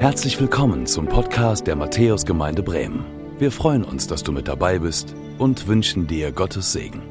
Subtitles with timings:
[0.00, 3.04] Herzlich willkommen zum Podcast der Matthäusgemeinde Bremen.
[3.38, 7.02] Wir freuen uns, dass du mit dabei bist und wünschen dir Gottes Segen.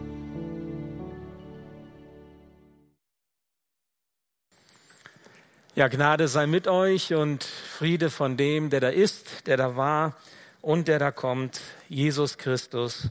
[5.76, 10.16] Ja, Gnade sei mit euch und Friede von dem, der da ist, der da war
[10.64, 13.10] und der da kommt, Jesus Christus,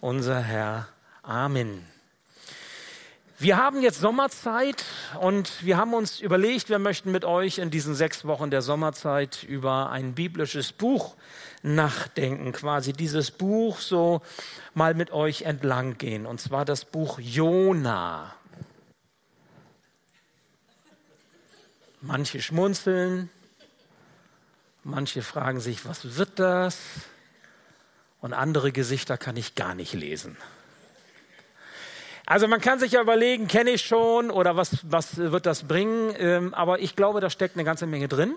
[0.00, 0.86] unser Herr.
[1.24, 1.84] Amen.
[3.38, 4.86] Wir haben jetzt Sommerzeit
[5.20, 9.42] und wir haben uns überlegt, wir möchten mit euch in diesen sechs Wochen der Sommerzeit
[9.42, 11.16] über ein biblisches Buch
[11.62, 14.22] nachdenken, quasi dieses Buch so
[14.72, 18.34] mal mit euch entlang gehen, und zwar das Buch Jona.
[22.00, 23.28] Manche schmunzeln,
[24.82, 26.78] manche fragen sich, was wird das?
[28.22, 30.38] Und andere Gesichter kann ich gar nicht lesen.
[32.28, 36.12] Also man kann sich ja überlegen, kenne ich schon oder was, was wird das bringen?
[36.18, 38.34] Ähm, aber ich glaube, da steckt eine ganze Menge drin.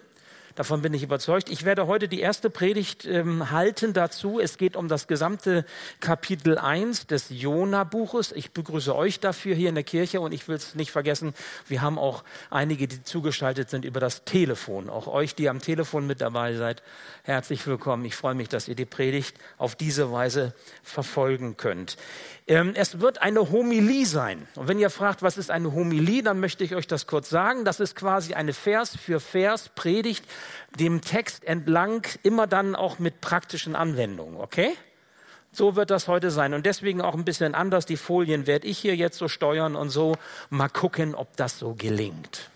[0.55, 1.50] Davon bin ich überzeugt.
[1.50, 4.39] Ich werde heute die erste Predigt ähm, halten dazu.
[4.39, 5.66] Es geht um das gesamte
[6.00, 8.31] Kapitel 1 des Jona-Buches.
[8.31, 11.33] Ich begrüße euch dafür hier in der Kirche und ich will es nicht vergessen,
[11.67, 14.89] wir haben auch einige, die zugeschaltet sind über das Telefon.
[14.89, 16.83] Auch euch, die am Telefon mit dabei seid,
[17.23, 18.05] herzlich willkommen.
[18.05, 21.97] Ich freue mich, dass ihr die Predigt auf diese Weise verfolgen könnt.
[22.47, 24.47] Ähm, es wird eine Homilie sein.
[24.55, 27.64] Und wenn ihr fragt, was ist eine Homilie, dann möchte ich euch das kurz sagen.
[27.64, 30.25] Das ist quasi eine Vers für Vers Predigt,
[30.80, 34.73] dem Text entlang, immer dann auch mit praktischen Anwendungen, okay?
[35.52, 36.54] So wird das heute sein.
[36.54, 37.88] Und deswegen auch ein bisschen anders.
[37.88, 40.16] Die Folien werde ich hier jetzt so steuern und so.
[40.52, 42.50] Mal gucken, ob das so gelingt.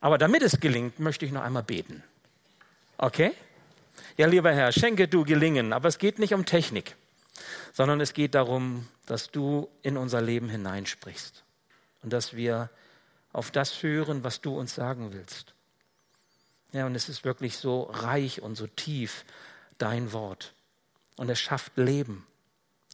[0.00, 2.02] Aber damit es gelingt, möchte ich noch einmal beten.
[2.98, 3.30] Okay?
[4.16, 5.72] Ja, lieber Herr, schenke du gelingen.
[5.72, 6.96] Aber es geht nicht um Technik
[7.72, 11.44] sondern es geht darum, dass du in unser Leben hineinsprichst
[12.02, 12.70] und dass wir
[13.32, 15.54] auf das hören, was du uns sagen willst.
[16.72, 19.24] Ja, und es ist wirklich so reich und so tief,
[19.78, 20.54] dein Wort.
[21.16, 22.26] Und es schafft Leben.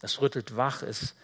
[0.03, 1.15] Es rüttelt wach, es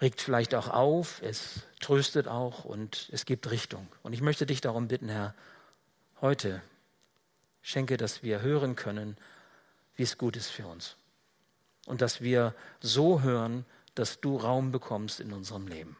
[0.00, 3.86] regt vielleicht auch auf, es tröstet auch und es gibt Richtung.
[4.02, 5.34] Und ich möchte dich darum bitten, Herr,
[6.20, 6.62] heute
[7.62, 9.16] schenke, dass wir hören können,
[9.94, 10.96] wie es gut ist für uns
[11.86, 15.96] und dass wir so hören, dass du Raum bekommst in unserem Leben.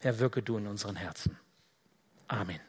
[0.00, 1.38] Herr, wirke du in unseren Herzen.
[2.28, 2.67] Amen.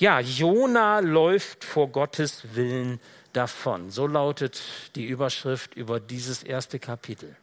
[0.00, 3.00] Ja, Jona läuft vor Gottes Willen
[3.34, 3.90] davon.
[3.90, 4.62] So lautet
[4.94, 7.36] die Überschrift über dieses erste Kapitel.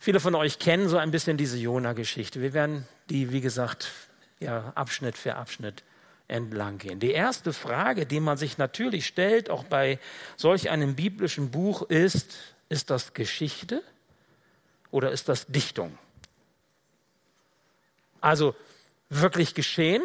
[0.00, 2.40] Viele von euch kennen so ein bisschen diese Jona-Geschichte.
[2.40, 3.92] Wir werden die, wie gesagt,
[4.40, 5.84] ja, Abschnitt für Abschnitt
[6.26, 6.98] entlang gehen.
[6.98, 10.00] Die erste Frage, die man sich natürlich stellt, auch bei
[10.36, 12.36] solch einem biblischen Buch, ist,
[12.68, 13.80] ist das Geschichte
[14.90, 15.96] oder ist das Dichtung?
[18.20, 18.56] Also
[19.08, 20.02] wirklich geschehen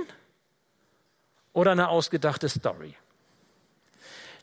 [1.53, 2.95] oder eine ausgedachte Story?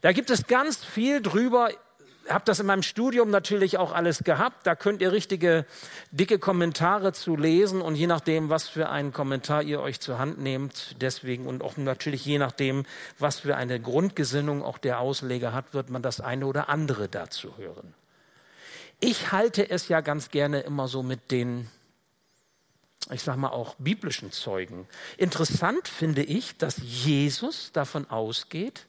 [0.01, 1.71] Da gibt es ganz viel drüber
[2.29, 4.67] habe das in meinem Studium natürlich auch alles gehabt.
[4.67, 5.65] Da könnt ihr richtige
[6.11, 10.39] dicke Kommentare zu lesen und je nachdem, was für einen Kommentar ihr euch zur Hand
[10.39, 12.85] nehmt, deswegen und auch natürlich je nachdem,
[13.19, 17.57] was für eine Grundgesinnung auch der Ausleger hat, wird man das eine oder andere dazu
[17.57, 17.95] hören.
[18.99, 21.69] Ich halte es ja ganz gerne immer so mit den
[23.11, 24.89] ich sage mal auch biblischen Zeugen.
[25.17, 28.87] Interessant finde ich, dass Jesus davon ausgeht,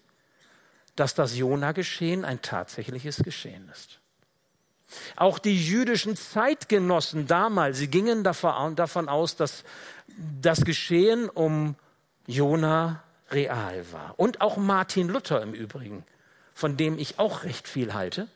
[0.96, 4.00] dass das Jona-Geschehen ein tatsächliches Geschehen ist.
[5.16, 9.64] Auch die jüdischen Zeitgenossen damals, sie gingen davon aus, dass
[10.42, 11.76] das Geschehen um
[12.26, 14.14] Jona real war.
[14.18, 16.06] Und auch Martin Luther im Übrigen,
[16.54, 18.28] von dem ich auch recht viel halte,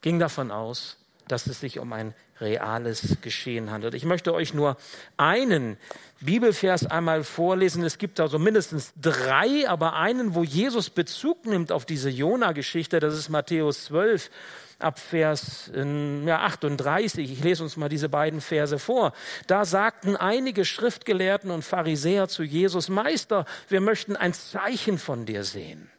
[0.00, 0.96] ging davon aus,
[1.28, 3.94] dass es sich um ein reales Geschehen handelt.
[3.94, 4.76] Ich möchte euch nur
[5.16, 5.76] einen
[6.20, 7.82] Bibelvers einmal vorlesen.
[7.84, 13.00] Es gibt also mindestens drei, aber einen, wo Jesus Bezug nimmt auf diese Jona-Geschichte.
[13.00, 14.30] Das ist Matthäus 12
[14.78, 17.30] ab Vers ja, 38.
[17.30, 19.12] Ich lese uns mal diese beiden Verse vor.
[19.46, 25.44] Da sagten einige Schriftgelehrten und Pharisäer zu Jesus, Meister, wir möchten ein Zeichen von dir
[25.44, 25.90] sehen,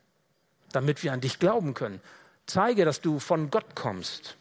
[0.71, 1.99] damit wir an dich glauben können.
[2.45, 4.37] Zeige, dass du von Gott kommst.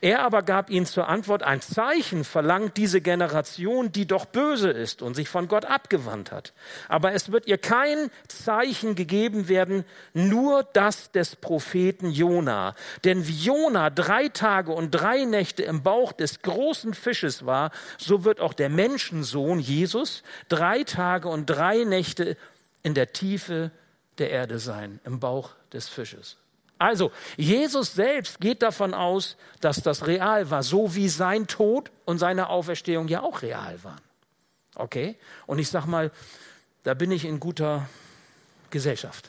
[0.00, 5.02] Er aber gab ihnen zur Antwort, ein Zeichen verlangt diese Generation, die doch böse ist
[5.02, 6.52] und sich von Gott abgewandt hat.
[6.88, 9.84] Aber es wird ihr kein Zeichen gegeben werden,
[10.14, 12.74] nur das des Propheten Jona.
[13.04, 18.24] Denn wie Jona drei Tage und drei Nächte im Bauch des großen Fisches war, so
[18.24, 22.36] wird auch der Menschensohn Jesus drei Tage und drei Nächte
[22.84, 23.72] in der Tiefe
[24.18, 26.36] der Erde sein, im Bauch des Fisches.
[26.78, 32.18] Also, Jesus selbst geht davon aus, dass das real war, so wie sein Tod und
[32.18, 34.00] seine Auferstehung ja auch real waren.
[34.76, 35.16] Okay?
[35.46, 36.12] Und ich sag mal,
[36.84, 37.88] da bin ich in guter
[38.70, 39.28] Gesellschaft,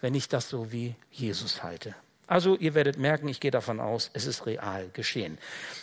[0.00, 1.94] wenn ich das so wie Jesus halte.
[2.26, 5.38] Also ihr werdet merken, ich gehe davon aus, es ist real geschehen.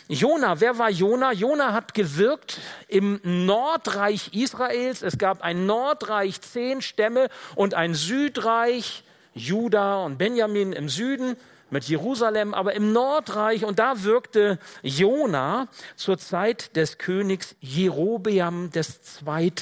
[0.06, 1.32] Jona, wer war Jona?
[1.32, 5.02] Jona hat gewirkt im Nordreich Israels.
[5.02, 9.02] Es gab ein Nordreich, zehn Stämme und ein Südreich,
[9.36, 11.36] Juda und Benjamin im Süden
[11.70, 19.52] mit Jerusalem, aber im Nordreich und da wirkte Jona zur Zeit des Königs Jerobeam II.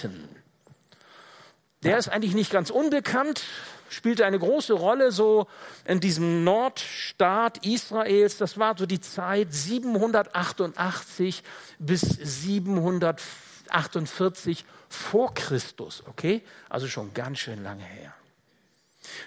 [1.82, 3.42] Der ist eigentlich nicht ganz unbekannt,
[3.88, 5.48] spielte eine große Rolle so
[5.86, 8.38] in diesem Nordstaat Israels.
[8.38, 11.42] Das war so die Zeit 788
[11.78, 16.42] bis 748 vor Christus, okay?
[16.68, 18.14] Also schon ganz schön lange her.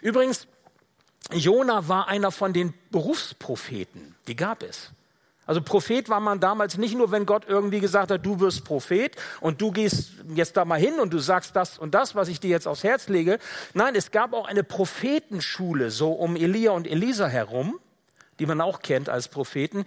[0.01, 0.47] Übrigens,
[1.31, 4.91] Jona war einer von den Berufspropheten, die gab es.
[5.47, 9.15] Also Prophet war man damals nicht nur, wenn Gott irgendwie gesagt hat, du wirst Prophet
[9.39, 12.41] und du gehst jetzt da mal hin und du sagst das und das, was ich
[12.41, 13.39] dir jetzt aufs Herz lege.
[13.73, 17.79] Nein, es gab auch eine Prophetenschule so um Elia und Elisa herum,
[18.39, 19.85] die man auch kennt als Propheten.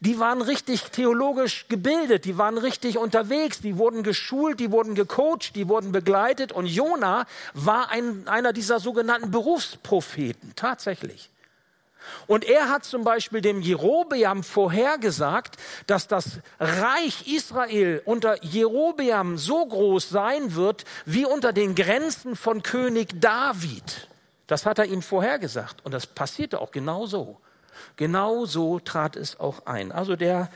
[0.00, 5.54] Die waren richtig theologisch gebildet, die waren richtig unterwegs, die wurden geschult, die wurden gecoacht,
[5.54, 11.30] die wurden begleitet und Jona war ein, einer dieser sogenannten Berufspropheten, tatsächlich.
[12.26, 15.56] Und er hat zum Beispiel dem Jerobeam vorhergesagt,
[15.86, 22.62] dass das Reich Israel unter Jerobeam so groß sein wird wie unter den Grenzen von
[22.62, 24.08] König David.
[24.46, 25.84] Das hat er ihm vorhergesagt.
[25.84, 27.38] Und das passierte auch genau so.
[27.96, 29.92] Genau so trat es auch ein.
[29.92, 30.50] Also der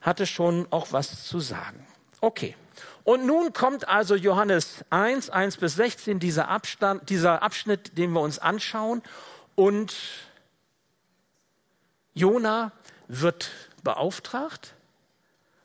[0.00, 1.86] hatte schon auch was zu sagen.
[2.20, 2.56] Okay.
[3.04, 8.20] Und nun kommt also Johannes 1, 1 bis 16, dieser, Abstand, dieser Abschnitt, den wir
[8.20, 9.02] uns anschauen.
[9.54, 9.94] Und
[12.14, 12.72] Jona
[13.08, 13.50] wird
[13.82, 14.74] beauftragt,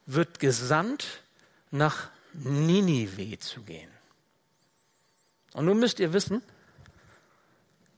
[0.05, 1.21] wird gesandt,
[1.71, 3.89] nach Ninive zu gehen.
[5.53, 6.41] Und nun müsst ihr wissen,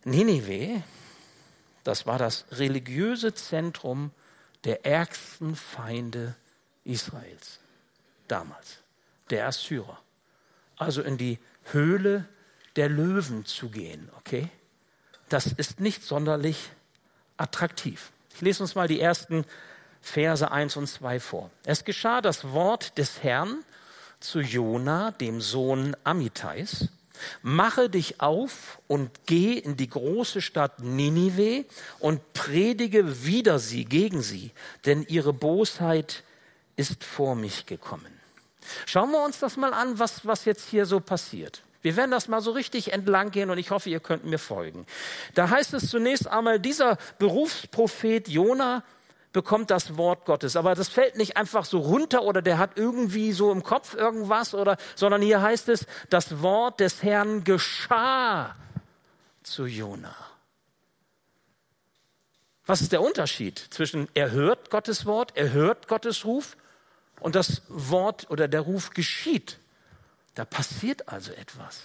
[0.04, 0.84] Ninive,
[1.84, 4.12] das war das religiöse Zentrum
[4.64, 6.36] der ärgsten Feinde
[6.84, 7.60] Israels
[8.28, 8.78] damals,
[9.30, 10.00] der Assyrer.
[10.78, 12.28] Also in die Höhle
[12.76, 14.50] der Löwen zu gehen, okay?
[15.30, 16.70] Das ist nicht sonderlich
[17.38, 18.12] attraktiv.
[18.34, 19.46] Ich lese uns mal die ersten
[20.02, 21.52] Verse 1 und 2 vor.
[21.64, 23.64] Es geschah das Wort des Herrn
[24.20, 26.90] zu Jona, dem Sohn Amitais.
[27.42, 31.66] Mache dich auf und geh in die große Stadt Ninive
[32.00, 34.52] und predige wider sie, gegen sie,
[34.86, 36.24] denn ihre Bosheit
[36.76, 38.20] ist vor mich gekommen.
[38.86, 41.62] Schauen wir uns das mal an, was, was jetzt hier so passiert.
[41.82, 44.86] Wir werden das mal so richtig entlang gehen und ich hoffe, ihr könnt mir folgen.
[45.34, 48.84] Da heißt es zunächst einmal, dieser Berufsprophet Jona
[49.34, 50.56] bekommt das Wort Gottes.
[50.56, 54.54] Aber das fällt nicht einfach so runter oder der hat irgendwie so im Kopf irgendwas
[54.54, 58.56] oder, sondern hier heißt es, das Wort des Herrn geschah
[59.44, 60.16] zu Jona.
[62.66, 66.58] Was ist der Unterschied zwischen er hört Gottes Wort, er hört Gottes Ruf
[67.20, 69.58] und das Wort oder der Ruf geschieht?
[70.36, 71.82] Da passiert also etwas.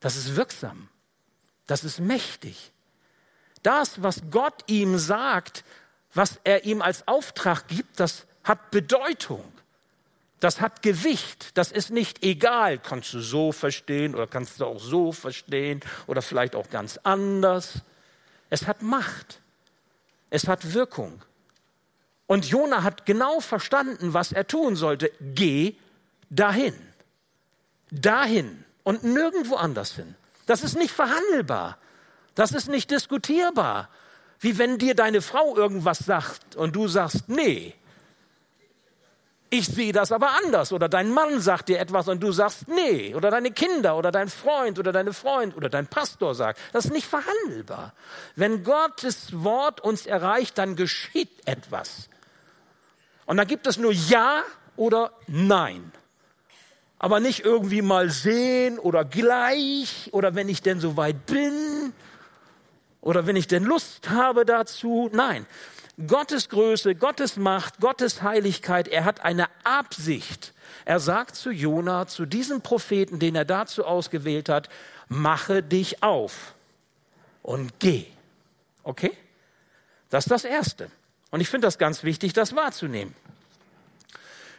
[0.00, 0.88] Das ist wirksam.
[1.66, 2.72] Das ist mächtig.
[3.62, 5.64] Das, was Gott ihm sagt,
[6.14, 9.44] was er ihm als Auftrag gibt, das hat Bedeutung.
[10.40, 11.56] Das hat Gewicht.
[11.56, 12.78] Das ist nicht egal.
[12.78, 17.82] Kannst du so verstehen oder kannst du auch so verstehen oder vielleicht auch ganz anders.
[18.50, 19.40] Es hat Macht.
[20.30, 21.22] Es hat Wirkung.
[22.26, 25.12] Und Jona hat genau verstanden, was er tun sollte.
[25.20, 25.76] Geh
[26.28, 26.74] dahin
[27.92, 30.14] dahin und nirgendwo anders hin.
[30.46, 31.78] Das ist nicht verhandelbar.
[32.34, 33.88] Das ist nicht diskutierbar.
[34.42, 37.74] Wie wenn dir deine Frau irgendwas sagt und du sagst, nee,
[39.50, 40.72] ich sehe das aber anders.
[40.72, 43.14] Oder dein Mann sagt dir etwas und du sagst, nee.
[43.14, 46.58] Oder deine Kinder oder dein Freund oder deine Freund oder dein Pastor sagt.
[46.72, 47.92] Das ist nicht verhandelbar.
[48.34, 52.08] Wenn Gottes Wort uns erreicht, dann geschieht etwas.
[53.26, 54.42] Und dann gibt es nur Ja
[54.76, 55.92] oder Nein
[57.02, 61.92] aber nicht irgendwie mal sehen oder gleich oder wenn ich denn so weit bin
[63.02, 65.10] oder wenn ich denn Lust habe dazu.
[65.12, 65.46] Nein,
[66.06, 70.54] Gottes Größe, Gottes Macht, Gottes Heiligkeit, er hat eine Absicht.
[70.86, 74.70] Er sagt zu Jona, zu diesem Propheten, den er dazu ausgewählt hat,
[75.08, 76.54] mache dich auf
[77.42, 78.06] und geh.
[78.84, 79.12] Okay?
[80.08, 80.90] Das ist das Erste.
[81.30, 83.14] Und ich finde das ganz wichtig, das wahrzunehmen.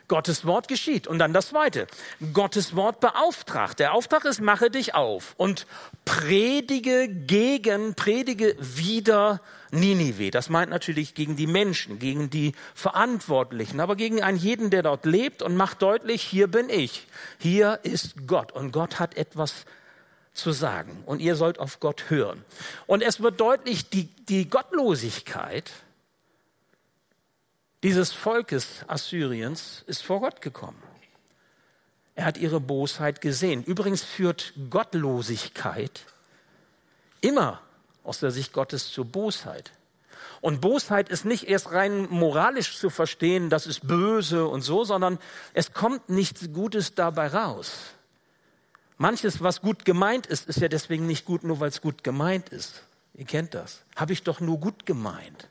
[0.07, 1.07] Gottes Wort geschieht.
[1.07, 1.88] Und dann das Zweite.
[2.33, 3.79] Gottes Wort beauftragt.
[3.79, 5.65] Der Auftrag ist, mache dich auf und
[6.05, 9.41] predige gegen, predige wieder
[9.72, 10.29] Ninive.
[10.29, 15.05] Das meint natürlich gegen die Menschen, gegen die Verantwortlichen, aber gegen einen jeden, der dort
[15.05, 17.07] lebt und macht deutlich, hier bin ich.
[17.39, 18.51] Hier ist Gott.
[18.51, 19.65] Und Gott hat etwas
[20.33, 21.03] zu sagen.
[21.05, 22.43] Und ihr sollt auf Gott hören.
[22.86, 25.72] Und es wird deutlich, die, die Gottlosigkeit,
[27.83, 30.81] dieses Volkes Assyriens ist vor Gott gekommen.
[32.15, 33.63] Er hat ihre Bosheit gesehen.
[33.63, 36.05] Übrigens führt Gottlosigkeit
[37.19, 37.61] immer
[38.03, 39.71] aus der Sicht Gottes zur Bosheit.
[40.39, 45.19] Und Bosheit ist nicht erst rein moralisch zu verstehen, das ist böse und so, sondern
[45.53, 47.71] es kommt nichts Gutes dabei raus.
[48.97, 52.49] Manches, was gut gemeint ist, ist ja deswegen nicht gut, nur weil es gut gemeint
[52.49, 52.83] ist.
[53.15, 53.83] Ihr kennt das.
[53.95, 55.49] Habe ich doch nur gut gemeint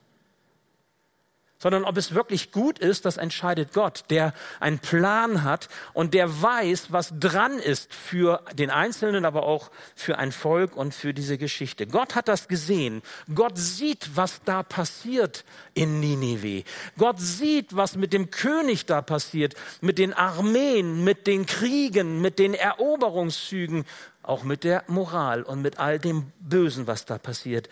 [1.62, 6.42] sondern ob es wirklich gut ist, das entscheidet Gott, der einen Plan hat und der
[6.42, 11.38] weiß, was dran ist für den Einzelnen, aber auch für ein Volk und für diese
[11.38, 11.86] Geschichte.
[11.86, 13.00] Gott hat das gesehen.
[13.32, 16.64] Gott sieht, was da passiert in Ninive.
[16.98, 22.40] Gott sieht, was mit dem König da passiert, mit den Armeen, mit den Kriegen, mit
[22.40, 23.84] den Eroberungszügen,
[24.24, 27.68] auch mit der Moral und mit all dem Bösen, was da passiert.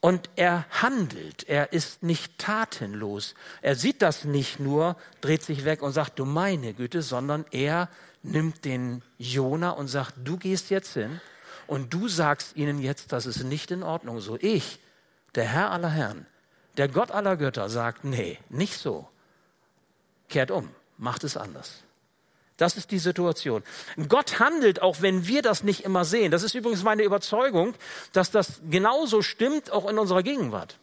[0.00, 3.34] Und er handelt, er ist nicht tatenlos.
[3.60, 7.90] Er sieht das nicht nur, dreht sich weg und sagt, du meine Güte, sondern er
[8.22, 11.20] nimmt den Jona und sagt, du gehst jetzt hin
[11.66, 14.38] und du sagst ihnen jetzt, das ist nicht in Ordnung so.
[14.40, 14.80] Ich,
[15.34, 16.26] der Herr aller Herren,
[16.78, 19.06] der Gott aller Götter, sagt, nee, nicht so.
[20.28, 21.82] Kehrt um, macht es anders.
[22.60, 23.62] Das ist die Situation.
[24.08, 26.30] Gott handelt, auch wenn wir das nicht immer sehen.
[26.30, 27.74] Das ist übrigens meine Überzeugung,
[28.12, 30.76] dass das genauso stimmt, auch in unserer Gegenwart.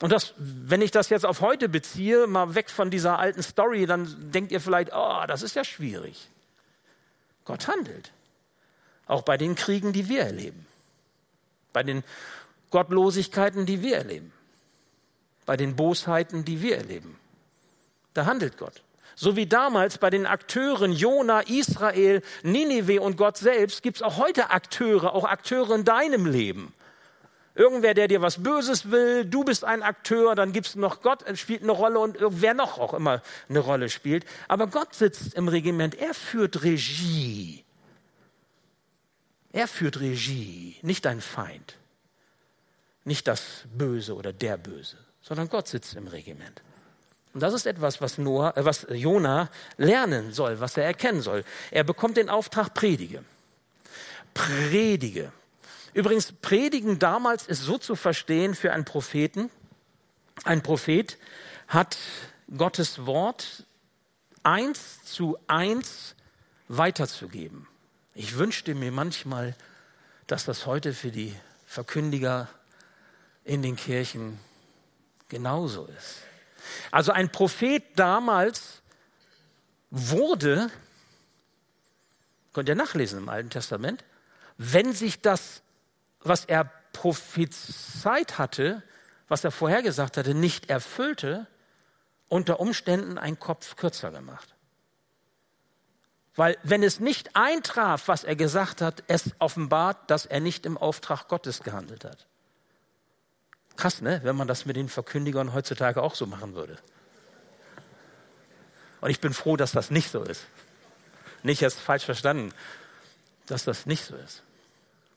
[0.00, 3.84] Und das, wenn ich das jetzt auf heute beziehe, mal weg von dieser alten Story,
[3.84, 6.28] dann denkt ihr vielleicht, oh, das ist ja schwierig.
[7.44, 8.10] Gott handelt.
[9.06, 10.66] Auch bei den Kriegen, die wir erleben.
[11.74, 12.04] Bei den
[12.70, 14.32] Gottlosigkeiten, die wir erleben.
[15.44, 17.18] Bei den Bosheiten, die wir erleben.
[18.14, 18.82] Da handelt Gott.
[19.20, 24.16] So wie damals bei den Akteuren Jona, Israel, Ninive und Gott selbst gibt es auch
[24.16, 26.72] heute Akteure, auch Akteure in deinem Leben.
[27.56, 31.24] Irgendwer, der dir was Böses will, du bist ein Akteur, dann gibt es noch Gott,
[31.36, 34.24] spielt eine Rolle und wer noch auch immer eine Rolle spielt.
[34.46, 37.64] Aber Gott sitzt im Regiment, er führt Regie.
[39.50, 41.74] Er führt Regie, nicht dein Feind,
[43.02, 46.62] nicht das Böse oder der Böse, sondern Gott sitzt im Regiment.
[47.38, 51.44] Und das ist etwas, was, Noah, äh, was Jona lernen soll, was er erkennen soll.
[51.70, 53.22] Er bekommt den Auftrag, predige.
[54.34, 55.30] Predige.
[55.94, 59.50] Übrigens, predigen damals ist so zu verstehen für einen Propheten.
[60.42, 61.16] Ein Prophet
[61.68, 61.96] hat
[62.56, 63.62] Gottes Wort
[64.42, 66.16] eins zu eins
[66.66, 67.68] weiterzugeben.
[68.16, 69.54] Ich wünschte mir manchmal,
[70.26, 72.48] dass das heute für die Verkündiger
[73.44, 74.40] in den Kirchen
[75.28, 76.27] genauso ist.
[76.90, 78.82] Also ein Prophet damals
[79.90, 80.70] wurde,
[82.52, 84.04] könnt ihr nachlesen im Alten Testament,
[84.56, 85.62] wenn sich das,
[86.20, 88.82] was er prophezeit hatte,
[89.28, 91.46] was er vorhergesagt hatte, nicht erfüllte,
[92.28, 94.54] unter Umständen ein Kopf kürzer gemacht.
[96.34, 100.78] Weil wenn es nicht eintraf, was er gesagt hat, es offenbart, dass er nicht im
[100.78, 102.26] Auftrag Gottes gehandelt hat.
[103.78, 104.20] Krass, ne?
[104.24, 106.76] wenn man das mit den Verkündigern heutzutage auch so machen würde.
[109.00, 110.42] Und ich bin froh, dass das nicht so ist.
[111.44, 112.52] Nicht jetzt falsch verstanden,
[113.46, 114.42] dass das nicht so ist.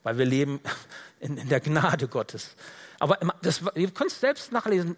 [0.04, 0.60] Weil wir leben
[1.20, 2.52] in, in der Gnade Gottes.
[3.00, 4.96] Aber das, ihr könnt es selbst nachlesen.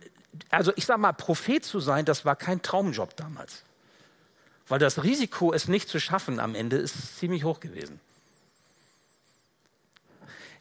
[0.50, 3.64] Also ich sage mal, Prophet zu sein, das war kein Traumjob damals.
[4.68, 8.02] Weil das Risiko, es nicht zu schaffen am Ende, ist ziemlich hoch gewesen.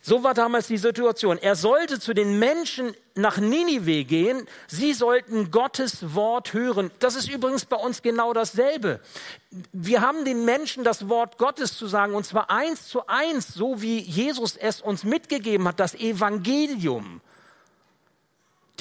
[0.04, 1.38] So war damals die Situation.
[1.38, 4.48] Er sollte zu den Menschen nach Ninive gehen.
[4.66, 6.90] Sie sollten Gottes Wort hören.
[6.98, 8.98] Das ist übrigens bei uns genau dasselbe.
[9.72, 13.80] Wir haben den Menschen das Wort Gottes zu sagen, und zwar eins zu eins, so
[13.80, 17.20] wie Jesus es uns mitgegeben hat, das Evangelium.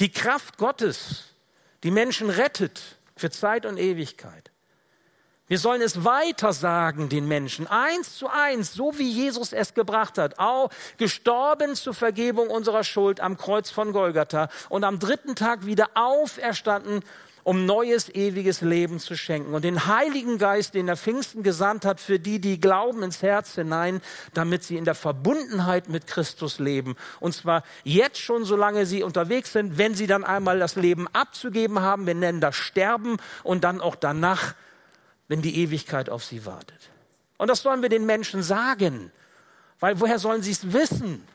[0.00, 1.34] Die Kraft Gottes,
[1.84, 4.51] die Menschen rettet für Zeit und Ewigkeit.
[5.48, 10.16] Wir sollen es weiter sagen den Menschen, eins zu eins, so wie Jesus es gebracht
[10.16, 10.38] hat.
[10.38, 15.90] Auch gestorben zur Vergebung unserer Schuld am Kreuz von Golgatha und am dritten Tag wieder
[15.94, 17.02] auferstanden
[17.44, 19.54] um neues, ewiges Leben zu schenken.
[19.54, 23.54] Und den Heiligen Geist, den er Pfingsten gesandt hat, für die, die glauben ins Herz
[23.54, 24.00] hinein,
[24.34, 26.96] damit sie in der Verbundenheit mit Christus leben.
[27.20, 31.80] Und zwar jetzt schon, solange sie unterwegs sind, wenn sie dann einmal das Leben abzugeben
[31.80, 34.54] haben, wir nennen das Sterben, und dann auch danach,
[35.32, 36.90] wenn die Ewigkeit auf sie wartet.
[37.38, 39.10] Und das sollen wir den Menschen sagen.
[39.80, 41.26] Weil woher sollen sie es wissen?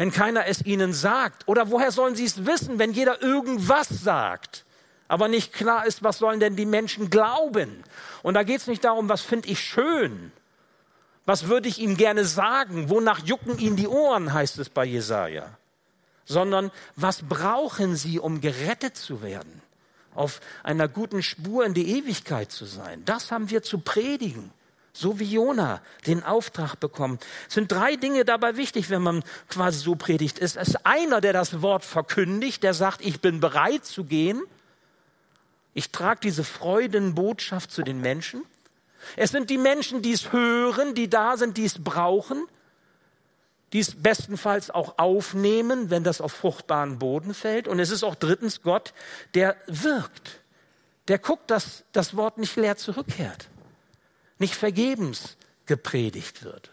[0.00, 1.46] wenn keiner es ihnen sagt?
[1.46, 4.64] Oder woher sollen sie es wissen, wenn jeder irgendwas sagt?
[5.08, 7.84] Aber nicht klar ist, was sollen denn die Menschen glauben?
[8.22, 10.32] Und da geht es nicht darum, was finde ich schön.
[11.26, 12.88] Was würde ich ihm gerne sagen?
[12.88, 15.58] Wonach jucken ihnen die Ohren, heißt es bei Jesaja.
[16.24, 19.60] Sondern was brauchen sie, um gerettet zu werden?
[20.14, 23.04] Auf einer guten Spur in die Ewigkeit zu sein.
[23.04, 24.52] Das haben wir zu predigen
[24.92, 27.24] so wie Jona den Auftrag bekommt.
[27.48, 30.38] Es sind drei Dinge dabei wichtig, wenn man quasi so predigt.
[30.38, 34.42] Es ist einer, der das Wort verkündigt, der sagt, ich bin bereit zu gehen.
[35.74, 38.42] Ich trage diese Freudenbotschaft zu den Menschen.
[39.16, 42.46] Es sind die Menschen, die es hören, die da sind, die es brauchen,
[43.72, 47.68] die es bestenfalls auch aufnehmen, wenn das auf fruchtbaren Boden fällt.
[47.68, 48.92] Und es ist auch drittens Gott,
[49.34, 50.40] der wirkt.
[51.08, 53.48] Der guckt, dass das Wort nicht leer zurückkehrt
[54.40, 55.36] nicht vergebens
[55.66, 56.72] gepredigt wird.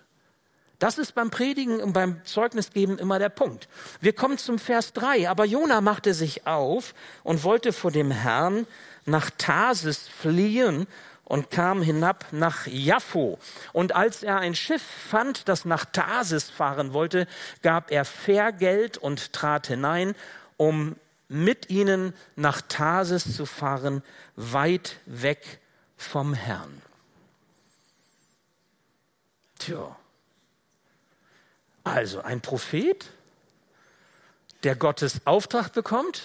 [0.80, 3.68] Das ist beim Predigen und beim Zeugnisgeben immer der Punkt.
[4.00, 5.30] Wir kommen zum Vers 3.
[5.30, 8.66] Aber Jona machte sich auf und wollte vor dem Herrn
[9.06, 10.88] nach Tarsis fliehen
[11.28, 13.38] und kam hinab nach Jaffo.
[13.74, 17.28] Und als er ein Schiff fand, das nach Tarsis fahren wollte,
[17.62, 20.16] gab er Fährgeld und trat hinein,
[20.56, 20.96] um
[21.28, 24.04] mit ihnen nach Tarsis zu fahren,
[24.38, 25.60] weit weg
[25.98, 26.82] vom Herrn.
[29.60, 29.98] Tja.
[31.84, 33.06] Also ein Prophet,
[34.64, 36.22] der Gottes Auftrag bekommt,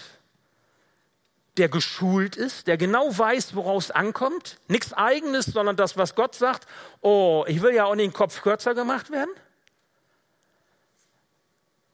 [1.58, 4.58] der geschult ist, der genau weiß, woraus es ankommt.
[4.68, 6.66] Nichts eigenes, sondern das, was Gott sagt.
[7.00, 9.30] Oh, ich will ja auch nicht den Kopf kürzer gemacht werden.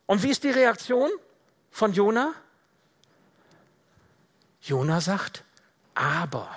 [0.06, 1.10] Und wie ist die Reaktion
[1.70, 2.32] von Jona?
[4.62, 5.44] Jona sagt,
[5.94, 6.48] aber,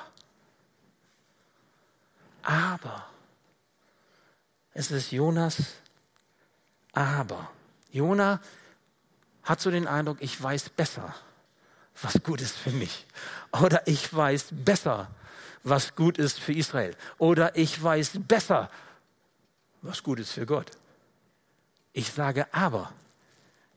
[2.43, 3.07] aber.
[4.73, 5.57] Es ist Jonas
[6.93, 7.49] aber.
[7.91, 8.39] Jona
[9.43, 11.15] hat so den Eindruck, ich weiß besser,
[12.01, 13.05] was gut ist für mich.
[13.61, 15.09] Oder ich weiß besser,
[15.63, 16.95] was gut ist für Israel.
[17.17, 18.69] Oder ich weiß besser,
[19.81, 20.71] was gut ist für Gott.
[21.93, 22.91] Ich sage aber,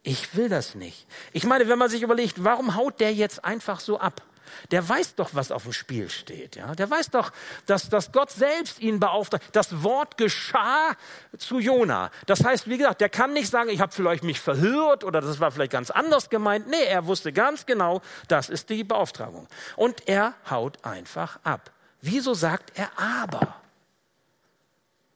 [0.03, 1.07] ich will das nicht.
[1.33, 4.23] Ich meine, wenn man sich überlegt, warum haut der jetzt einfach so ab?
[4.71, 6.57] Der weiß doch, was auf dem Spiel steht.
[6.57, 6.75] Ja?
[6.75, 7.33] Der weiß doch,
[7.67, 9.45] dass, dass Gott selbst ihn beauftragt.
[9.53, 10.93] Das Wort geschah
[11.39, 12.11] zu Jona.
[12.27, 15.41] Das heißt, wie gesagt, der kann nicht sagen, ich habe vielleicht mich verhört oder das
[15.41, 16.69] war vielleicht ganz anders gemeint.
[16.69, 19.47] Nee, er wusste ganz genau, das ist die Beauftragung.
[19.77, 21.71] Und er haut einfach ab.
[22.01, 23.57] Wieso sagt er aber?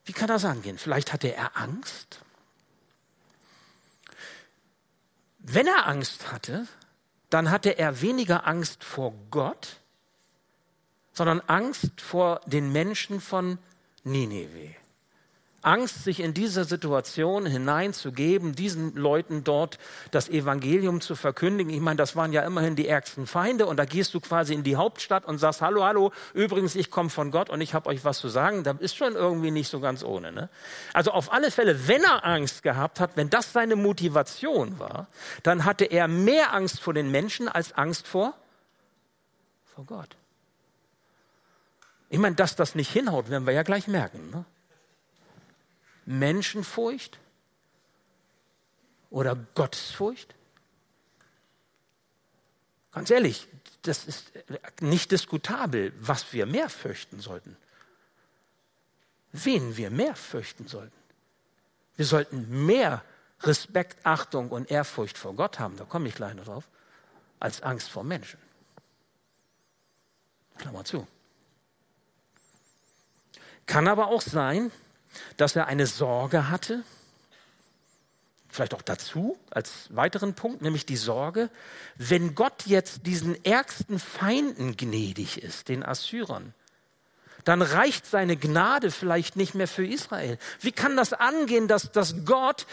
[0.05, 0.79] Wie kann das angehen?
[0.79, 2.21] Vielleicht hatte er Angst.
[5.37, 6.67] Wenn er Angst hatte,
[7.29, 9.77] dann hatte er weniger Angst vor Gott,
[11.13, 13.57] sondern Angst vor den Menschen von
[14.03, 14.78] Nineveh.
[15.61, 19.77] Angst, sich in diese Situation hineinzugeben, diesen Leuten dort
[20.11, 21.73] das Evangelium zu verkündigen.
[21.73, 24.63] Ich meine, das waren ja immerhin die ärgsten Feinde und da gehst du quasi in
[24.63, 28.05] die Hauptstadt und sagst, hallo, hallo, übrigens, ich komme von Gott und ich habe euch
[28.05, 28.63] was zu sagen.
[28.63, 30.31] Da ist schon irgendwie nicht so ganz ohne.
[30.31, 30.49] Ne?
[30.93, 35.07] Also auf alle Fälle, wenn er Angst gehabt hat, wenn das seine Motivation war,
[35.43, 38.33] dann hatte er mehr Angst vor den Menschen als Angst vor,
[39.75, 40.15] vor Gott.
[42.09, 44.29] Ich meine, dass das nicht hinhaut, werden wir ja gleich merken.
[44.31, 44.45] Ne?
[46.09, 47.19] Menschenfurcht
[49.11, 50.33] oder Gottesfurcht?
[52.91, 53.47] Ganz ehrlich,
[53.83, 54.31] das ist
[54.81, 57.55] nicht diskutabel, was wir mehr fürchten sollten.
[59.31, 60.97] Wen wir mehr fürchten sollten.
[61.95, 63.03] Wir sollten mehr
[63.41, 66.67] Respekt, Achtung und Ehrfurcht vor Gott haben, da komme ich gleich noch drauf,
[67.39, 68.39] als Angst vor Menschen.
[70.57, 71.07] Klammer zu.
[73.67, 74.71] Kann aber auch sein,
[75.37, 76.83] dass er eine Sorge hatte,
[78.49, 81.49] vielleicht auch dazu als weiteren Punkt, nämlich die Sorge,
[81.95, 86.53] wenn Gott jetzt diesen ärgsten Feinden gnädig ist, den Assyrern,
[87.45, 90.37] dann reicht seine Gnade vielleicht nicht mehr für Israel.
[90.59, 92.65] Wie kann das angehen, dass, dass Gott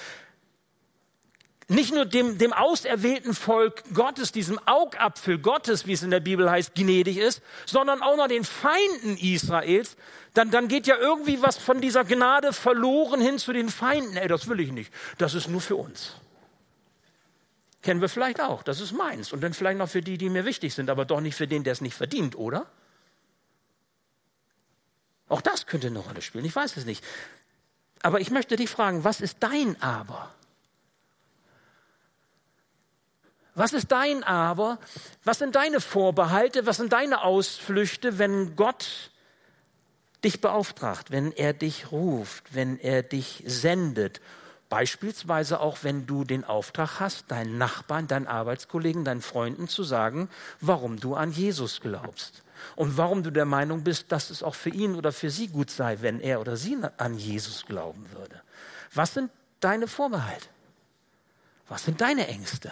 [1.68, 6.48] nicht nur dem, dem auserwählten Volk Gottes, diesem Augapfel Gottes, wie es in der Bibel
[6.48, 9.96] heißt, gnädig ist, sondern auch noch den Feinden Israels,
[10.33, 14.16] dann, dann geht ja irgendwie was von dieser Gnade verloren hin zu den Feinden.
[14.16, 14.92] Ey, das will ich nicht.
[15.18, 16.14] Das ist nur für uns.
[17.83, 18.62] Kennen wir vielleicht auch.
[18.62, 19.33] Das ist meins.
[19.33, 21.64] Und dann vielleicht noch für die, die mir wichtig sind, aber doch nicht für den,
[21.64, 22.66] der es nicht verdient, oder?
[25.29, 26.44] Auch das könnte eine Rolle spielen.
[26.44, 27.02] Ich weiß es nicht.
[28.02, 30.33] Aber ich möchte dich fragen, was ist dein Aber?
[33.56, 34.78] Was ist dein Aber?
[35.24, 36.66] Was sind deine Vorbehalte?
[36.66, 39.10] Was sind deine Ausflüchte, wenn Gott
[40.22, 44.20] dich beauftragt, wenn er dich ruft, wenn er dich sendet?
[44.68, 50.28] Beispielsweise auch, wenn du den Auftrag hast, deinen Nachbarn, deinen Arbeitskollegen, deinen Freunden zu sagen,
[50.60, 52.42] warum du an Jesus glaubst
[52.74, 55.70] und warum du der Meinung bist, dass es auch für ihn oder für sie gut
[55.70, 58.42] sei, wenn er oder sie an Jesus glauben würde.
[58.92, 60.48] Was sind deine Vorbehalte?
[61.68, 62.70] Was sind deine Ängste?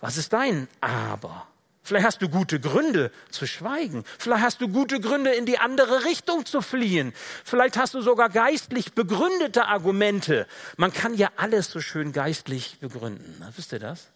[0.00, 1.46] Was ist dein Aber?
[1.82, 4.04] Vielleicht hast du gute Gründe zu schweigen.
[4.18, 7.12] Vielleicht hast du gute Gründe, in die andere Richtung zu fliehen.
[7.44, 10.46] Vielleicht hast du sogar geistlich begründete Argumente.
[10.76, 13.44] Man kann ja alles so schön geistlich begründen.
[13.56, 14.08] Wisst ihr das?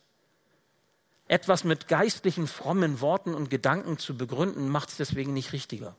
[1.27, 5.97] Etwas mit geistlichen, frommen Worten und Gedanken zu begründen, macht es deswegen nicht richtiger.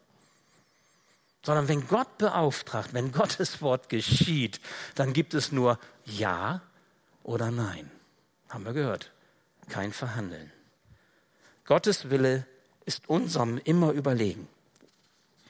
[1.44, 4.62] Sondern wenn Gott beauftragt, wenn Gottes Wort geschieht,
[4.94, 6.62] dann gibt es nur Ja
[7.24, 7.92] oder Nein.
[8.50, 9.12] Haben wir gehört
[9.70, 10.52] kein Verhandeln.
[11.66, 12.46] Gottes Wille
[12.86, 14.48] ist unserem immer überlegen.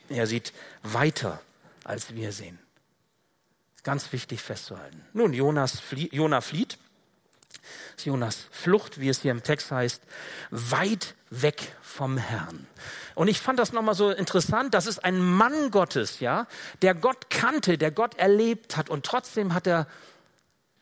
[0.08, 0.52] Er sieht
[0.82, 1.40] weiter,
[1.84, 2.58] als wir sehen.
[3.82, 5.04] Ganz wichtig festzuhalten.
[5.12, 6.78] Nun, Jonas flie Jonah flieht.
[8.04, 10.02] Jonas Flucht, wie es hier im Text heißt,
[10.50, 12.66] weit weg vom Herrn.
[13.14, 14.74] Und ich fand das nochmal so interessant.
[14.74, 16.46] Das ist ein Mann Gottes, ja,
[16.82, 18.90] der Gott kannte, der Gott erlebt hat.
[18.90, 19.88] Und trotzdem hat er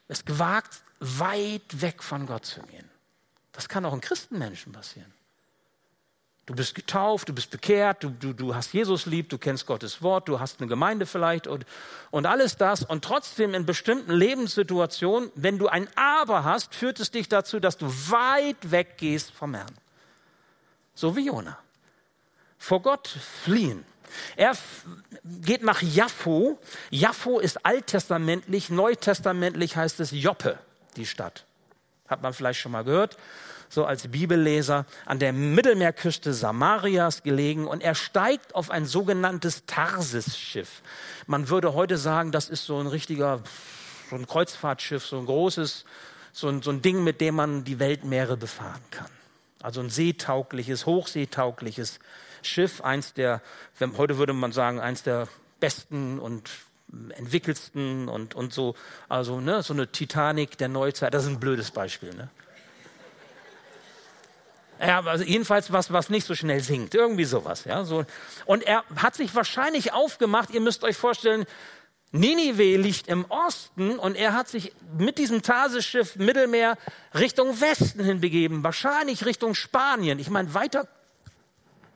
[0.08, 2.90] es gewagt, weit weg von Gott zu gehen.
[3.54, 5.12] Das kann auch in Christenmenschen passieren.
[6.46, 10.02] Du bist getauft, du bist bekehrt, du, du, du hast Jesus lieb, du kennst Gottes
[10.02, 11.64] Wort, du hast eine Gemeinde vielleicht und,
[12.10, 12.82] und alles das.
[12.82, 17.78] Und trotzdem in bestimmten Lebenssituationen, wenn du ein Aber hast, führt es dich dazu, dass
[17.78, 19.72] du weit weg gehst vom Herrn.
[20.94, 21.56] So wie Jona.
[22.58, 23.86] Vor Gott fliehen.
[24.36, 24.54] Er
[25.24, 26.58] geht nach Jaffo.
[26.90, 30.58] Jaffo ist alttestamentlich, neutestamentlich heißt es Joppe,
[30.96, 31.46] die Stadt.
[32.08, 33.16] Hat man vielleicht schon mal gehört,
[33.68, 40.82] so als Bibelleser, an der Mittelmeerküste Samarias gelegen und er steigt auf ein sogenanntes Tarsis-Schiff.
[41.26, 43.42] Man würde heute sagen, das ist so ein richtiger,
[44.10, 45.84] so ein Kreuzfahrtschiff, so ein großes,
[46.32, 49.10] so ein, so ein Ding, mit dem man die Weltmeere befahren kann.
[49.62, 51.98] Also ein seetaugliches, hochseetaugliches
[52.42, 53.40] Schiff, eins der,
[53.96, 55.26] heute würde man sagen, eins der
[55.58, 56.50] besten und
[57.16, 58.74] entwickelsten und, und so,
[59.08, 62.14] also ne, so eine Titanic der Neuzeit, das ist ein blödes Beispiel.
[62.14, 62.28] Ne?
[64.80, 67.64] Ja, also jedenfalls was, was nicht so schnell sinkt, irgendwie sowas.
[67.64, 68.04] Ja, so.
[68.44, 71.46] Und er hat sich wahrscheinlich aufgemacht, ihr müsst euch vorstellen,
[72.12, 76.78] Ninive liegt im Osten und er hat sich mit diesem Tarseschiff Mittelmeer
[77.12, 80.20] Richtung Westen hinbegeben, wahrscheinlich Richtung Spanien.
[80.20, 80.86] Ich meine, weiter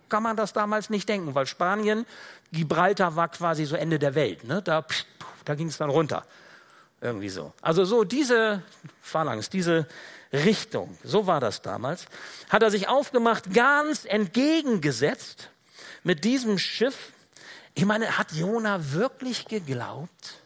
[0.08, 2.04] kann man das damals nicht denken, weil Spanien,
[2.52, 4.44] Gibraltar war quasi so Ende der Welt.
[4.44, 4.62] Ne?
[4.62, 4.84] Da,
[5.44, 6.24] da ging es dann runter.
[7.00, 7.52] Irgendwie so.
[7.62, 8.62] Also so diese
[9.00, 9.86] Phalanx, diese
[10.32, 12.06] Richtung, so war das damals,
[12.48, 15.50] hat er sich aufgemacht, ganz entgegengesetzt
[16.02, 17.12] mit diesem Schiff.
[17.74, 20.40] Ich meine, hat Jona wirklich geglaubt,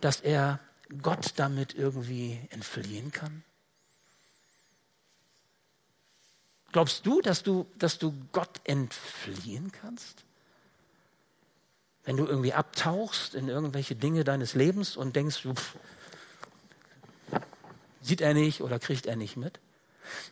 [0.00, 0.60] dass er
[1.02, 3.42] Gott damit irgendwie entfliehen kann?
[6.72, 10.23] Glaubst du, dass du, dass du Gott entfliehen kannst?
[12.04, 15.76] Wenn du irgendwie abtauchst in irgendwelche Dinge deines Lebens und denkst, pff,
[18.02, 19.58] sieht er nicht oder kriegt er nicht mit?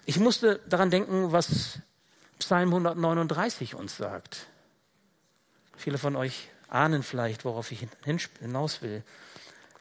[0.04, 1.78] Ich musste daran denken, was
[2.38, 4.46] Psalm 139 uns sagt.
[5.76, 7.86] Viele von euch ahnen vielleicht, worauf ich
[8.40, 9.02] hinaus will.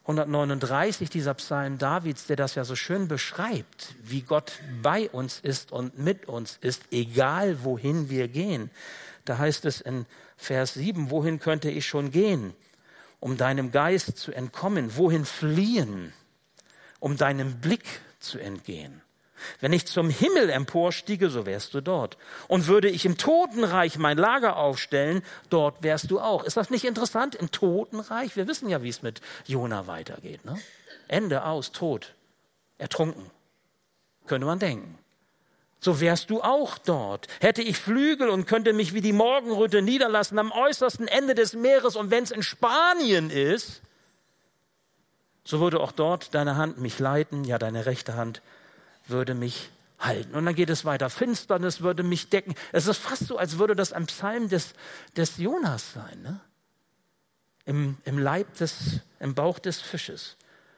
[0.04, 5.72] 139, dieser Psalm Davids, der das ja so schön beschreibt, wie Gott bei uns ist
[5.72, 8.72] und mit uns ist, egal wohin wir gehen.
[9.26, 10.06] Da heißt es in
[10.38, 12.54] Vers 7, wohin könnte ich schon gehen,
[13.20, 14.98] um deinem Geist zu entkommen?
[14.98, 16.14] Wohin fliehen,
[17.00, 17.86] um deinem Blick
[18.20, 19.02] zu entgehen?
[19.60, 22.18] Wenn ich zum Himmel emporstiege, so wärst du dort.
[22.48, 26.44] Und würde ich im Totenreich mein Lager aufstellen, dort wärst du auch.
[26.44, 27.36] Ist das nicht interessant?
[27.36, 28.36] Im Totenreich?
[28.36, 30.46] Wir wissen ja, wie es mit Jona weitergeht.
[30.46, 30.60] Ne?
[31.08, 32.14] Ende aus, tot,
[32.78, 33.30] ertrunken.
[34.28, 34.98] Könnte man denken.
[35.84, 37.28] So wärst du auch dort.
[37.40, 41.96] Hätte ich Flügel und könnte mich wie die Morgenröte niederlassen am äußersten Ende des Meeres
[41.96, 43.82] und wenn es in Spanien ist,
[45.44, 48.44] so würde auch dort deine Hand mich leiten, ja deine rechte Hand
[49.08, 50.36] würde mich halten.
[50.36, 51.10] Und dann geht es weiter.
[51.10, 52.54] Finsternis würde mich decken.
[52.72, 54.74] Es ist fast so, als würde das ein Psalm des,
[55.18, 56.22] des Jonas sein.
[56.22, 56.40] Ne?
[57.66, 60.38] Im, Im Leib des, im Bauch des Fisches.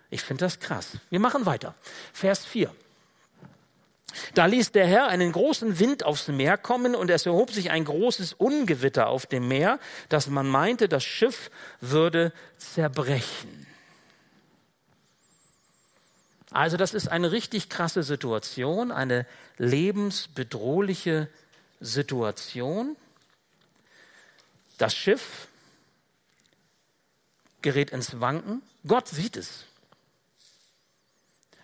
[0.09, 0.97] Ich finde das krass.
[1.09, 1.75] Wir machen weiter.
[2.13, 2.73] Vers 4.
[4.33, 7.85] Da ließ der Herr einen großen Wind aufs Meer kommen und es erhob sich ein
[7.85, 11.49] großes Ungewitter auf dem Meer, dass man meinte, das Schiff
[11.81, 13.67] würde zerbrechen.
[16.51, 19.25] Also das ist eine richtig krasse Situation, eine
[19.57, 21.27] lebensbedrohliche
[21.79, 22.95] Situation.
[24.77, 25.47] Das Schiff
[27.63, 28.61] gerät ins Wanken.
[28.85, 29.63] Gott sieht es.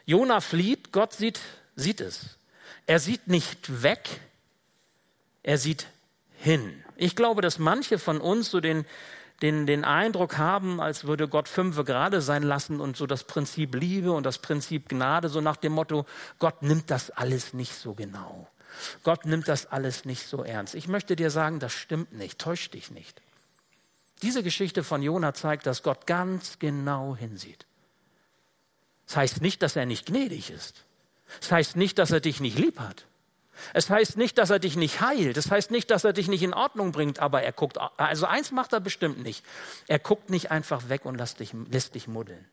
[0.05, 1.39] Jona flieht, Gott sieht,
[1.75, 2.38] sieht es.
[2.85, 4.19] Er sieht nicht weg,
[5.43, 5.87] er sieht
[6.37, 6.83] hin.
[6.95, 8.85] Ich glaube, dass manche von uns so den,
[9.41, 13.75] den, den Eindruck haben, als würde Gott fünfe gerade sein lassen und so das Prinzip
[13.75, 16.05] Liebe und das Prinzip Gnade, so nach dem Motto,
[16.39, 18.47] Gott nimmt das alles nicht so genau.
[19.03, 20.75] Gott nimmt das alles nicht so ernst.
[20.75, 23.21] Ich möchte dir sagen, das stimmt nicht, täusch dich nicht.
[24.21, 27.65] Diese Geschichte von Jona zeigt, dass Gott ganz genau hinsieht.
[29.07, 30.83] Das heißt nicht, dass er nicht gnädig ist.
[31.39, 33.05] Das heißt nicht, dass er dich nicht lieb hat.
[33.73, 35.37] Es heißt nicht, dass er dich nicht heilt.
[35.37, 38.51] Es heißt nicht, dass er dich nicht in Ordnung bringt, aber er guckt, also eins
[38.51, 39.45] macht er bestimmt nicht.
[39.87, 42.45] Er guckt nicht einfach weg und lässt dich, lässt dich muddeln.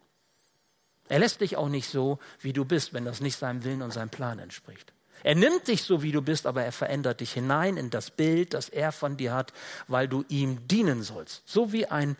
[1.09, 3.93] Er lässt dich auch nicht so, wie du bist, wenn das nicht seinem Willen und
[3.93, 4.93] seinem Plan entspricht.
[5.23, 8.55] Er nimmt dich so, wie du bist, aber er verändert dich hinein in das Bild,
[8.55, 9.53] das er von dir hat,
[9.89, 11.43] weil du ihm dienen sollst.
[11.47, 12.17] So wie ein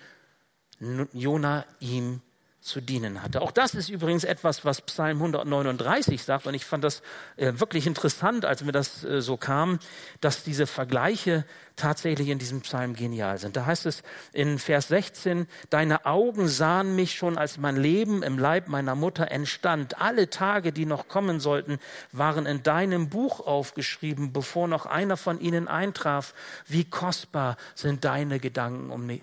[1.13, 2.21] Jona ihm
[2.67, 3.41] zu dienen hatte.
[3.41, 6.47] Auch das ist übrigens etwas, was Psalm 139 sagt.
[6.47, 7.03] Und ich fand das
[7.37, 9.79] äh, wirklich interessant, als mir das äh, so kam,
[10.21, 11.45] dass diese Vergleiche
[11.77, 13.57] tatsächlich in diesem Psalm genial sind.
[13.57, 14.03] Da heißt es
[14.33, 19.31] in Vers 16, Deine Augen sahen mich schon, als mein Leben im Leib meiner Mutter
[19.31, 20.01] entstand.
[20.01, 21.79] Alle Tage, die noch kommen sollten,
[22.13, 26.35] waren in deinem Buch aufgeschrieben, bevor noch einer von ihnen eintraf.
[26.67, 29.21] Wie kostbar sind deine Gedanken, um, äh,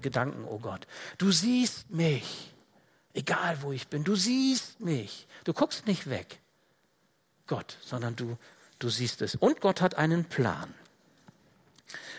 [0.00, 0.86] Gedanken, oh Gott.
[1.18, 2.49] Du siehst mich
[3.14, 5.26] Egal wo ich bin, du siehst mich.
[5.44, 6.40] Du guckst nicht weg,
[7.46, 8.38] Gott, sondern du,
[8.78, 9.34] du siehst es.
[9.34, 10.72] Und Gott hat einen Plan.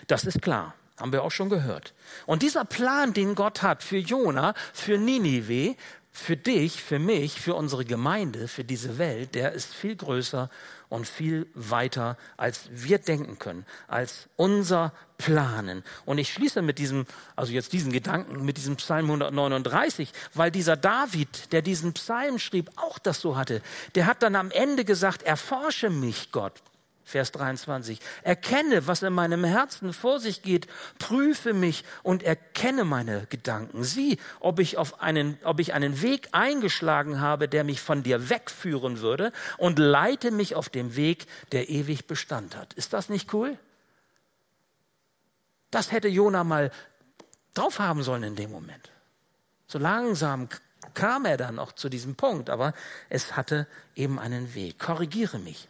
[0.08, 1.94] Das ist klar, haben wir auch schon gehört.
[2.26, 5.76] Und dieser Plan, den Gott hat für Jona, für Ninive,
[6.12, 10.50] für dich, für mich, für unsere Gemeinde, für diese Welt, der ist viel größer
[10.90, 15.84] und viel weiter, als wir denken können, als unser Planen.
[16.06, 17.06] Und ich schließe mit diesem,
[17.38, 22.70] also jetzt diesen Gedanken, mit diesem Psalm 139, weil dieser David, der diesen Psalm schrieb,
[22.76, 23.62] auch das so hatte.
[23.96, 26.62] Der hat dann am Ende gesagt, erforsche mich, Gott.
[27.04, 28.00] Vers 23.
[28.24, 30.68] Erkenne, was in meinem Herzen vor sich geht,
[31.00, 33.84] prüfe mich und erkenne meine Gedanken.
[33.84, 38.30] Sieh, ob ich, auf einen, ob ich einen Weg eingeschlagen habe, der mich von dir
[38.30, 42.74] wegführen würde und leite mich auf dem Weg, der ewig Bestand hat.
[42.74, 43.58] Ist das nicht cool?
[45.72, 46.72] Das hätte Jona mal
[47.54, 48.90] drauf haben sollen in dem Moment.
[49.68, 50.50] So langsam
[50.94, 52.74] kam er dann auch zu diesem Punkt, aber
[53.10, 54.80] es hatte eben einen Weg.
[54.80, 55.68] Korrigiere mich.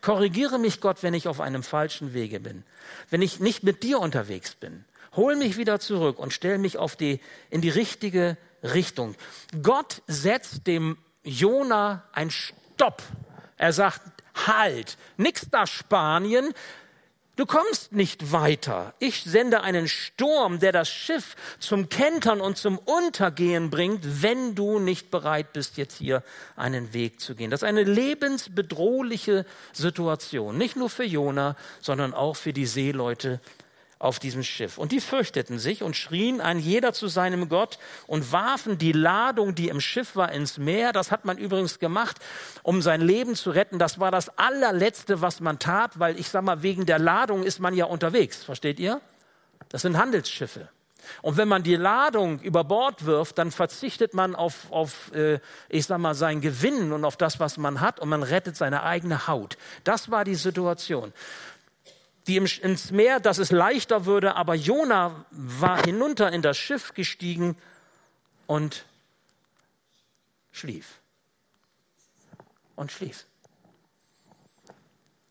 [0.00, 2.64] Korrigiere mich, Gott, wenn ich auf einem falschen Wege bin,
[3.10, 4.84] wenn ich nicht mit dir unterwegs bin.
[5.14, 9.14] Hol mich wieder zurück und stell mich auf die, in die richtige Richtung.
[9.62, 13.02] Gott setzt dem Jona ein Stopp.
[13.56, 14.02] Er sagt,
[14.46, 16.52] halt, nix da Spanien,
[17.36, 18.94] Du kommst nicht weiter.
[18.98, 24.78] Ich sende einen Sturm, der das Schiff zum Kentern und zum Untergehen bringt, wenn du
[24.78, 26.22] nicht bereit bist, jetzt hier
[26.56, 27.50] einen Weg zu gehen.
[27.50, 29.44] Das ist eine lebensbedrohliche
[29.74, 30.56] Situation.
[30.56, 33.38] Nicht nur für Jona, sondern auch für die Seeleute
[33.98, 34.76] auf diesem Schiff.
[34.76, 39.54] Und die fürchteten sich und schrien ein jeder zu seinem Gott und warfen die Ladung,
[39.54, 40.92] die im Schiff war, ins Meer.
[40.92, 42.18] Das hat man übrigens gemacht,
[42.62, 43.78] um sein Leben zu retten.
[43.78, 47.58] Das war das allerletzte, was man tat, weil ich sag mal, wegen der Ladung ist
[47.58, 48.44] man ja unterwegs.
[48.44, 49.00] Versteht ihr?
[49.70, 50.68] Das sind Handelsschiffe.
[51.22, 55.86] Und wenn man die Ladung über Bord wirft, dann verzichtet man auf, auf äh, ich
[55.86, 59.28] sag mal, sein Gewinn und auf das, was man hat, und man rettet seine eigene
[59.28, 59.56] Haut.
[59.84, 61.12] Das war die Situation
[62.26, 67.56] die ins Meer, dass es leichter würde, aber Jona war hinunter in das Schiff gestiegen
[68.46, 68.84] und
[70.50, 70.98] schlief.
[72.74, 73.26] Und schlief.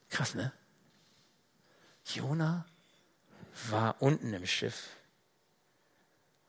[0.09, 0.51] Krass, ne?
[2.05, 2.65] Jona
[3.69, 4.89] war unten im Schiff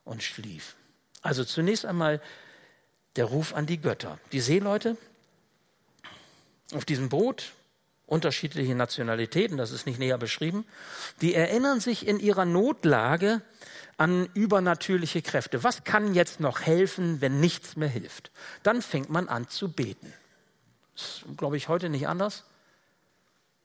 [0.05, 0.75] und schlief.
[1.21, 2.21] Also zunächst einmal
[3.15, 4.19] der Ruf an die Götter.
[4.31, 4.97] Die Seeleute
[6.73, 7.53] auf diesem Boot
[8.07, 10.65] unterschiedliche Nationalitäten, das ist nicht näher beschrieben,
[11.21, 13.41] die erinnern sich in ihrer Notlage
[13.97, 15.63] an übernatürliche Kräfte.
[15.63, 18.31] Was kann jetzt noch helfen, wenn nichts mehr hilft?
[18.63, 20.13] Dann fängt man an zu beten.
[20.95, 22.45] Das ist, glaube ich, heute nicht anders.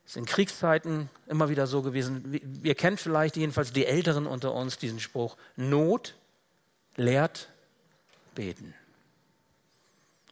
[0.03, 2.39] Das ist in Kriegszeiten immer wieder so gewesen.
[2.63, 6.15] Ihr kennt vielleicht jedenfalls die Älteren unter uns diesen Spruch, Not
[6.97, 7.47] lehrt
[8.35, 8.73] beten.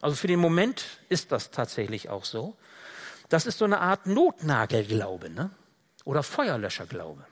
[0.02, 2.56] Also für den Moment ist das tatsächlich auch so.
[3.32, 5.48] Das ist so eine Art Notnagelglaube ne?
[6.04, 7.24] oder Feuerlöscherglaube.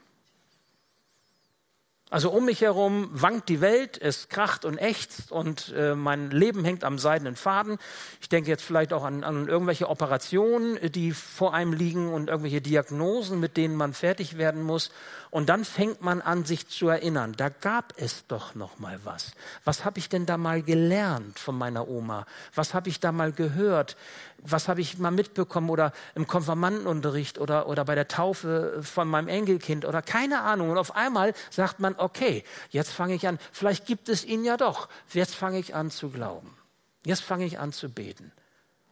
[2.08, 6.64] Also um mich herum wankt die Welt, es kracht und ächzt und äh, mein Leben
[6.64, 7.78] hängt am seidenen Faden.
[8.20, 12.60] Ich denke jetzt vielleicht auch an, an, irgendwelche Operationen, die vor einem liegen und irgendwelche
[12.60, 14.90] Diagnosen, mit denen man fertig werden muss.
[15.30, 17.34] Und dann fängt man an, sich zu erinnern.
[17.36, 19.30] Da gab es doch noch mal was.
[19.64, 22.26] Was habe ich denn da mal gelernt von meiner Oma?
[22.56, 23.96] Was habe ich da mal gehört?
[24.42, 29.28] Was habe ich mal mitbekommen oder im Konfirmandenunterricht oder, oder bei der Taufe von meinem
[29.28, 30.70] Enkelkind oder keine Ahnung.
[30.70, 34.56] Und auf einmal sagt man, okay, jetzt fange ich an, vielleicht gibt es ihn ja
[34.56, 34.88] doch.
[35.12, 36.56] Jetzt fange ich an zu glauben.
[37.04, 38.32] Jetzt fange ich an zu beten.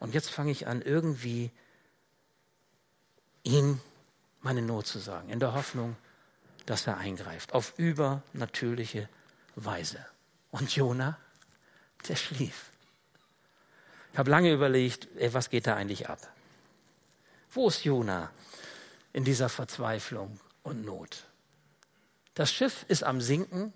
[0.00, 1.50] Und jetzt fange ich an, irgendwie
[3.42, 3.80] ihm
[4.40, 5.96] meine Not zu sagen, in der Hoffnung,
[6.66, 9.08] dass er eingreift, auf übernatürliche
[9.56, 9.98] Weise.
[10.50, 11.18] Und Jona,
[12.08, 12.70] der schlief.
[14.18, 16.18] Habe lange überlegt, ey, was geht da eigentlich ab?
[17.52, 18.32] Wo ist Jona
[19.12, 21.22] in dieser Verzweiflung und Not?
[22.34, 23.72] Das Schiff ist am Sinken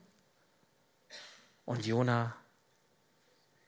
[1.65, 2.35] und Jona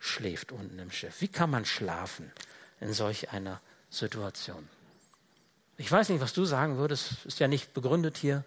[0.00, 1.20] schläft unten im Schiff.
[1.20, 2.32] Wie kann man schlafen
[2.80, 4.68] in solch einer Situation?
[5.76, 8.42] Ich weiß nicht, was du sagen würdest, ist ja nicht begründet hier.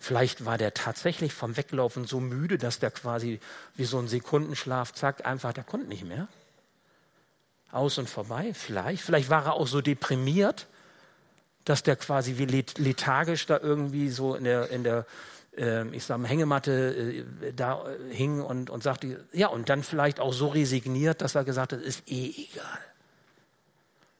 [0.00, 3.38] Vielleicht war der tatsächlich vom Weglaufen so müde, dass der quasi
[3.76, 6.26] wie so ein Sekundenschlaf, zack, einfach, der konnte nicht mehr
[7.70, 9.02] aus und vorbei, vielleicht.
[9.02, 10.66] Vielleicht war er auch so deprimiert,
[11.64, 15.06] dass der quasi wie lethargisch da irgendwie so in der, in der
[15.56, 19.82] äh, ich sag mal, Hängematte äh, da äh, hing und, und sagte, ja, und dann
[19.82, 22.78] vielleicht auch so resigniert, dass er gesagt hat, ist eh egal.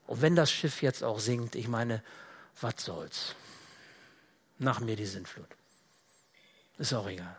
[0.07, 2.03] Und wenn das Schiff jetzt auch sinkt, ich meine,
[2.61, 3.35] was soll's?
[4.59, 5.49] Nach mir die Sintflut.
[6.79, 7.37] Ist auch egal.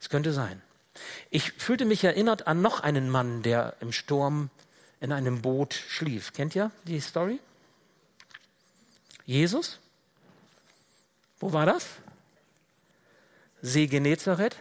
[0.00, 0.62] Es könnte sein.
[1.30, 4.50] Ich fühlte mich erinnert an noch einen Mann, der im Sturm
[5.00, 6.32] in einem Boot schlief.
[6.32, 7.40] Kennt ihr die Story?
[9.24, 9.78] Jesus?
[11.38, 11.86] Wo war das?
[13.62, 14.56] See Genezareth.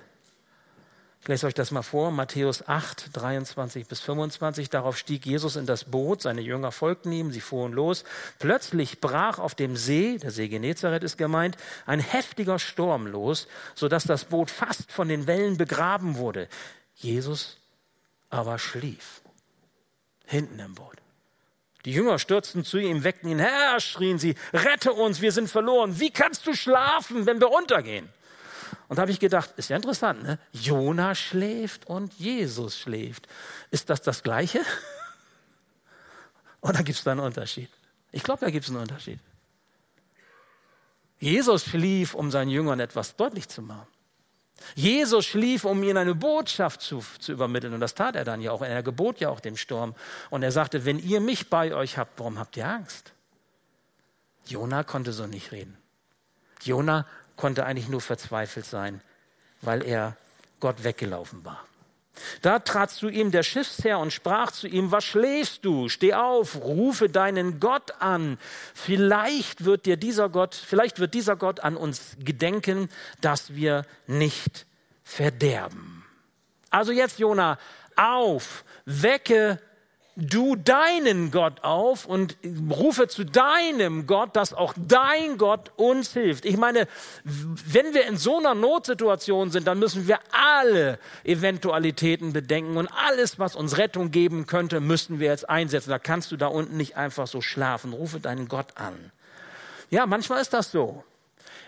[1.21, 4.69] Ich lese euch das mal vor, Matthäus 8, 23 bis 25.
[4.69, 8.05] Darauf stieg Jesus in das Boot, seine Jünger folgten ihm, sie fuhren los.
[8.39, 14.05] Plötzlich brach auf dem See, der See Genezareth ist gemeint, ein heftiger Sturm los, sodass
[14.05, 16.47] das Boot fast von den Wellen begraben wurde.
[16.95, 17.57] Jesus
[18.29, 19.21] aber schlief
[20.27, 20.97] hinten im Boot.
[21.85, 23.39] Die Jünger stürzten zu ihm, weckten ihn.
[23.39, 25.99] Herr, schrien sie, rette uns, wir sind verloren.
[25.99, 28.09] Wie kannst du schlafen, wenn wir untergehen?
[28.89, 30.39] Und da habe ich gedacht, ist ja interessant, ne?
[30.51, 33.27] Jona schläft und Jesus schläft.
[33.71, 34.61] Ist das das Gleiche?
[36.61, 37.69] Oder gibt es da einen Unterschied?
[38.11, 39.19] Ich glaube, da gibt es einen Unterschied.
[41.19, 43.87] Jesus schlief, um seinen Jüngern etwas deutlich zu machen.
[44.75, 47.73] Jesus schlief, um ihnen eine Botschaft zu, zu übermitteln.
[47.73, 48.61] Und das tat er dann ja auch.
[48.61, 49.95] Er gebot ja auch dem Sturm.
[50.29, 53.13] Und er sagte, wenn ihr mich bei euch habt, warum habt ihr Angst?
[54.45, 55.77] Jona konnte so nicht reden.
[56.61, 59.01] Jona konnte eigentlich nur verzweifelt sein,
[59.61, 60.15] weil er
[60.59, 61.65] Gott weggelaufen war.
[62.41, 65.89] Da trat zu ihm der Schiffsherr und sprach zu ihm, was schläfst du?
[65.89, 68.37] Steh auf, rufe deinen Gott an.
[68.73, 72.89] Vielleicht wird dir dieser Gott, vielleicht wird dieser Gott an uns gedenken,
[73.21, 74.65] dass wir nicht
[75.03, 76.05] verderben.
[76.69, 77.57] Also jetzt, Jona,
[77.95, 79.59] auf, wecke
[80.17, 82.37] du deinen Gott auf und
[82.71, 86.43] rufe zu deinem Gott, dass auch dein Gott uns hilft.
[86.45, 86.87] Ich meine,
[87.23, 93.37] wenn wir in so einer Notsituation sind, dann müssen wir alle Eventualitäten bedenken und alles,
[93.37, 95.91] was uns Rettung geben könnte, müssten wir jetzt einsetzen.
[95.91, 97.93] Da kannst du da unten nicht einfach so schlafen.
[97.93, 99.11] Rufe deinen Gott an.
[99.91, 101.03] Ja, manchmal ist das so.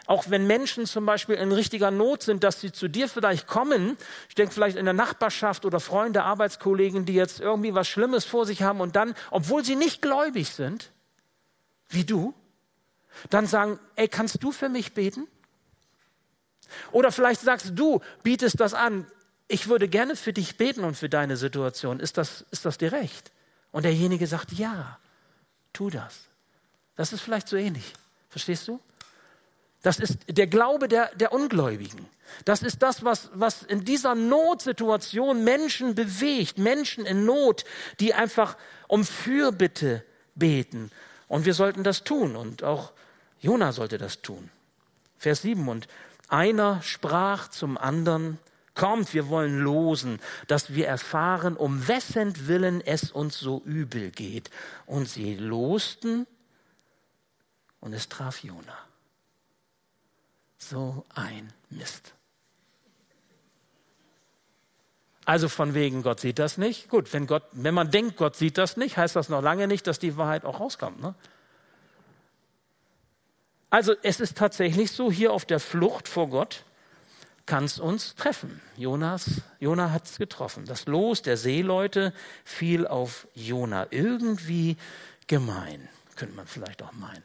[0.09, 3.95] Auch wenn Menschen zum Beispiel in richtiger Not sind, dass sie zu dir vielleicht kommen,
[4.27, 8.47] ich denke vielleicht in der Nachbarschaft oder Freunde, Arbeitskollegen, die jetzt irgendwie was Schlimmes vor
[8.47, 10.89] sich haben und dann, obwohl sie nicht gläubig sind,
[11.89, 12.33] wie du,
[13.29, 15.27] dann sagen, ey, kannst du für mich beten?
[16.91, 19.05] Oder vielleicht sagst du, bietest das an,
[19.47, 21.99] ich würde gerne für dich beten und für deine Situation.
[21.99, 23.31] Ist das, ist das dir recht?
[23.71, 24.97] Und derjenige sagt, ja,
[25.71, 26.29] tu das.
[26.95, 27.93] Das ist vielleicht so ähnlich.
[28.29, 28.79] Verstehst du?
[29.81, 32.07] Das ist der Glaube der, der Ungläubigen.
[32.45, 37.63] Das ist das, was, was in dieser Notsituation Menschen bewegt, Menschen in Not,
[37.99, 40.03] die einfach um Fürbitte
[40.35, 40.91] beten.
[41.27, 42.91] Und wir sollten das tun und auch
[43.39, 44.49] Jona sollte das tun.
[45.17, 45.87] Vers 7 und
[46.27, 48.37] einer sprach zum anderen,
[48.75, 54.49] kommt, wir wollen losen, dass wir erfahren, um wessen Willen es uns so übel geht.
[54.85, 56.25] Und sie losten
[57.81, 58.77] und es traf Jona.
[60.69, 62.13] So ein Mist.
[65.25, 66.89] Also von wegen, Gott sieht das nicht.
[66.89, 69.87] Gut, wenn, Gott, wenn man denkt, Gott sieht das nicht, heißt das noch lange nicht,
[69.87, 71.01] dass die Wahrheit auch rauskommt.
[71.01, 71.15] Ne?
[73.71, 76.65] Also es ist tatsächlich so, hier auf der Flucht vor Gott
[77.47, 78.61] kann es uns treffen.
[78.77, 80.65] Jonas, Jona hat es getroffen.
[80.65, 82.13] Das Los der Seeleute
[82.43, 83.87] fiel auf Jona.
[83.89, 84.77] Irgendwie
[85.25, 87.23] gemein, könnte man vielleicht auch meinen.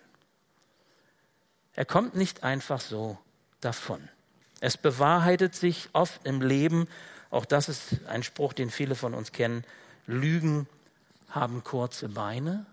[1.75, 3.19] Er kommt nicht einfach so
[3.65, 4.09] davon.
[4.61, 6.89] Es bewahrheitet sich oft im Leben,
[7.31, 9.65] auch das ist ein Spruch, den viele von uns kennen,
[10.07, 10.69] Lügen
[11.29, 12.67] haben kurze Beine,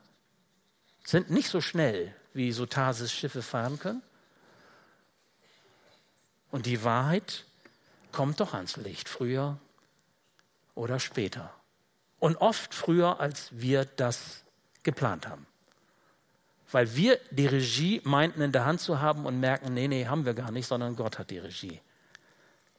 [1.03, 4.01] sind nicht so schnell, wie so Tarsis Schiffe fahren können.
[6.51, 7.45] Und die Wahrheit
[8.11, 9.57] kommt doch ans Licht, früher
[10.75, 11.53] oder später.
[12.19, 14.43] Und oft früher, als wir das
[14.83, 15.47] geplant haben.
[16.71, 20.25] Weil wir die Regie meinten in der Hand zu haben und merken, nee, nee, haben
[20.25, 21.79] wir gar nicht, sondern Gott hat die Regie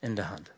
[0.01, 0.51] in der Hand.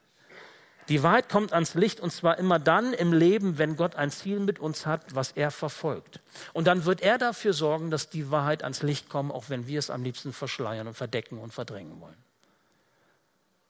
[0.88, 4.40] Die Wahrheit kommt ans Licht und zwar immer dann im Leben, wenn Gott ein Ziel
[4.40, 6.20] mit uns hat, was er verfolgt.
[6.54, 9.80] Und dann wird er dafür sorgen, dass die Wahrheit ans Licht kommt, auch wenn wir
[9.80, 12.18] es am liebsten verschleiern und verdecken und verdrängen wollen.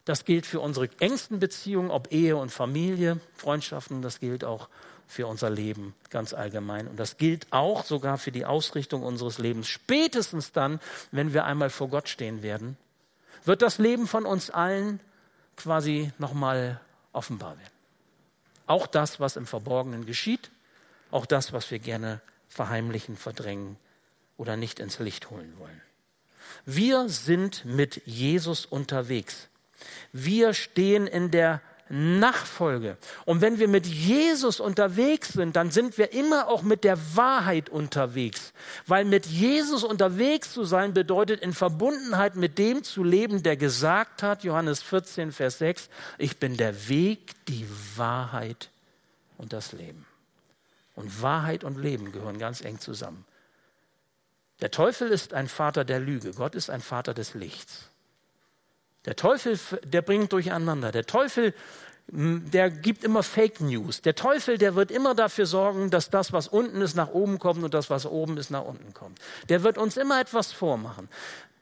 [0.03, 4.76] Das gilt für unsere engsten Beziehungen, ob Ehe und Familie, Freundschaften, das gilt auch für
[5.28, 6.88] unser Leben ganz allgemein.
[6.88, 9.68] Und das gilt auch sogar für die Ausrichtung unseres Lebens.
[9.68, 10.80] Spätestens dann,
[11.12, 12.78] wenn wir einmal vor Gott stehen werden,
[13.43, 14.99] wird das Leben von uns allen
[15.56, 16.80] quasi nochmal
[17.14, 17.72] offenbar werden.
[18.68, 20.49] Auch das, was im Verborgenen geschieht,
[21.12, 23.78] auch das, was wir gerne verheimlichen, verdrängen
[24.38, 25.82] oder nicht ins Licht holen wollen.
[26.66, 29.47] Wir sind mit Jesus unterwegs.
[30.12, 32.97] Wir stehen in der Nachfolge.
[33.25, 37.69] Und wenn wir mit Jesus unterwegs sind, dann sind wir immer auch mit der Wahrheit
[37.69, 38.53] unterwegs.
[38.88, 44.23] Weil mit Jesus unterwegs zu sein bedeutet in Verbundenheit mit dem zu leben, der gesagt
[44.23, 48.71] hat, Johannes 14, Vers 6, ich bin der Weg, die Wahrheit
[49.38, 50.07] und das Leben.
[50.95, 53.25] Und Wahrheit und Leben gehören ganz eng zusammen.
[54.61, 57.89] Der Teufel ist ein Vater der Lüge, Gott ist ein Vater des Lichts.
[59.06, 60.91] Der Teufel, der bringt durcheinander.
[60.91, 61.53] Der Teufel,
[62.08, 64.01] der gibt immer Fake News.
[64.01, 67.64] Der Teufel, der wird immer dafür sorgen, dass das, was unten ist, nach oben kommt
[67.64, 69.20] und das, was oben ist, nach unten kommt.
[69.49, 71.10] Der wird uns immer etwas vormachen.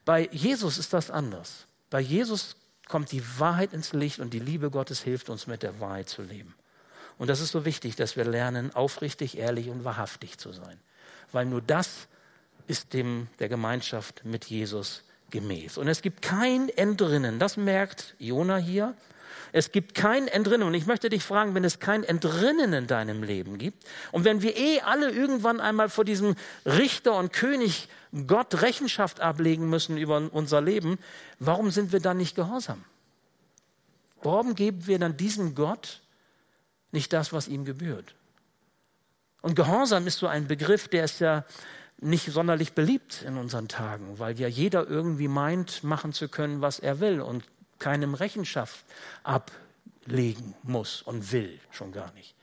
[0.05, 1.65] Bei Jesus ist das anders.
[1.89, 2.55] Bei Jesus
[2.87, 6.21] kommt die Wahrheit ins Licht und die Liebe Gottes hilft uns, mit der Wahrheit zu
[6.21, 6.53] leben.
[7.17, 10.79] Und das ist so wichtig, dass wir lernen, aufrichtig, ehrlich und wahrhaftig zu sein.
[11.31, 12.07] Weil nur das
[12.67, 15.03] ist dem der Gemeinschaft mit Jesus
[15.33, 15.77] gemäß.
[15.77, 17.39] Und es gibt kein Entrinnen.
[17.39, 18.93] Das merkt Jona hier.
[19.51, 20.65] Es gibt kein Entrinnen.
[20.65, 24.41] Und ich möchte dich fragen, wenn es kein Entrinnen in deinem Leben gibt und wenn
[24.41, 27.89] wir eh alle irgendwann einmal vor diesem Richter und König
[28.27, 30.99] Gott Rechenschaft ablegen müssen über unser Leben,
[31.39, 32.83] warum sind wir dann nicht gehorsam?
[34.21, 36.01] Warum geben wir dann diesem Gott
[36.91, 38.15] nicht das, was ihm gebührt?
[39.41, 41.43] Und Gehorsam ist so ein Begriff, der ist ja
[42.03, 46.79] nicht sonderlich beliebt in unseren Tagen, weil ja jeder irgendwie meint, machen zu können, was
[46.79, 47.43] er will und
[47.79, 48.85] keinem Rechenschaft
[49.23, 52.35] ablegen muss und will, schon gar nicht.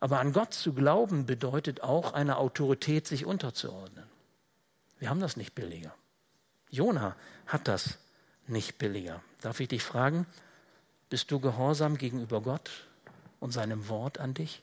[0.00, 4.04] Aber an Gott zu glauben bedeutet auch, einer Autorität sich unterzuordnen.
[4.98, 5.94] Wir haben das nicht billiger.
[6.70, 7.98] Jona hat das
[8.46, 9.22] nicht billiger.
[9.40, 10.26] Darf ich dich fragen,
[11.08, 12.70] bist du gehorsam gegenüber Gott
[13.40, 14.62] und seinem Wort an dich?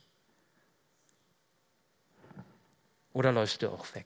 [3.14, 4.06] Oder läufst du auch weg?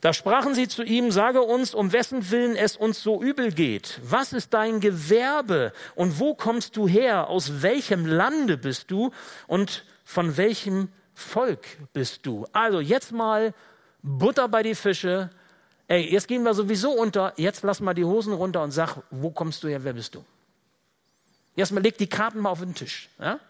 [0.00, 4.00] Da sprachen sie zu ihm, sage uns, um wessen Willen es uns so übel geht.
[4.04, 7.28] Was ist dein Gewerbe und wo kommst du her?
[7.28, 9.10] Aus welchem Lande bist du
[9.48, 12.46] und von welchem Volk bist du?
[12.52, 13.52] Also jetzt mal
[14.02, 15.30] Butter bei die Fische.
[15.88, 17.32] Ey, jetzt gehen wir sowieso unter.
[17.36, 19.82] Jetzt lass mal die Hosen runter und sag, wo kommst du her?
[19.82, 20.24] Wer bist du?
[21.56, 23.08] Jetzt mal leg die Karten mal auf den Tisch.
[23.18, 23.40] Ja?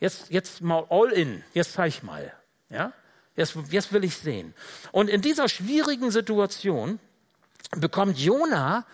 [0.00, 1.42] Jetzt, jetzt mal all in.
[1.54, 2.32] Jetzt zeig mal.
[2.70, 2.92] Ja?
[3.36, 4.54] Jetzt, jetzt will ich sehen.
[4.92, 6.98] Und in dieser schwierigen Situation
[7.72, 8.84] bekommt Jona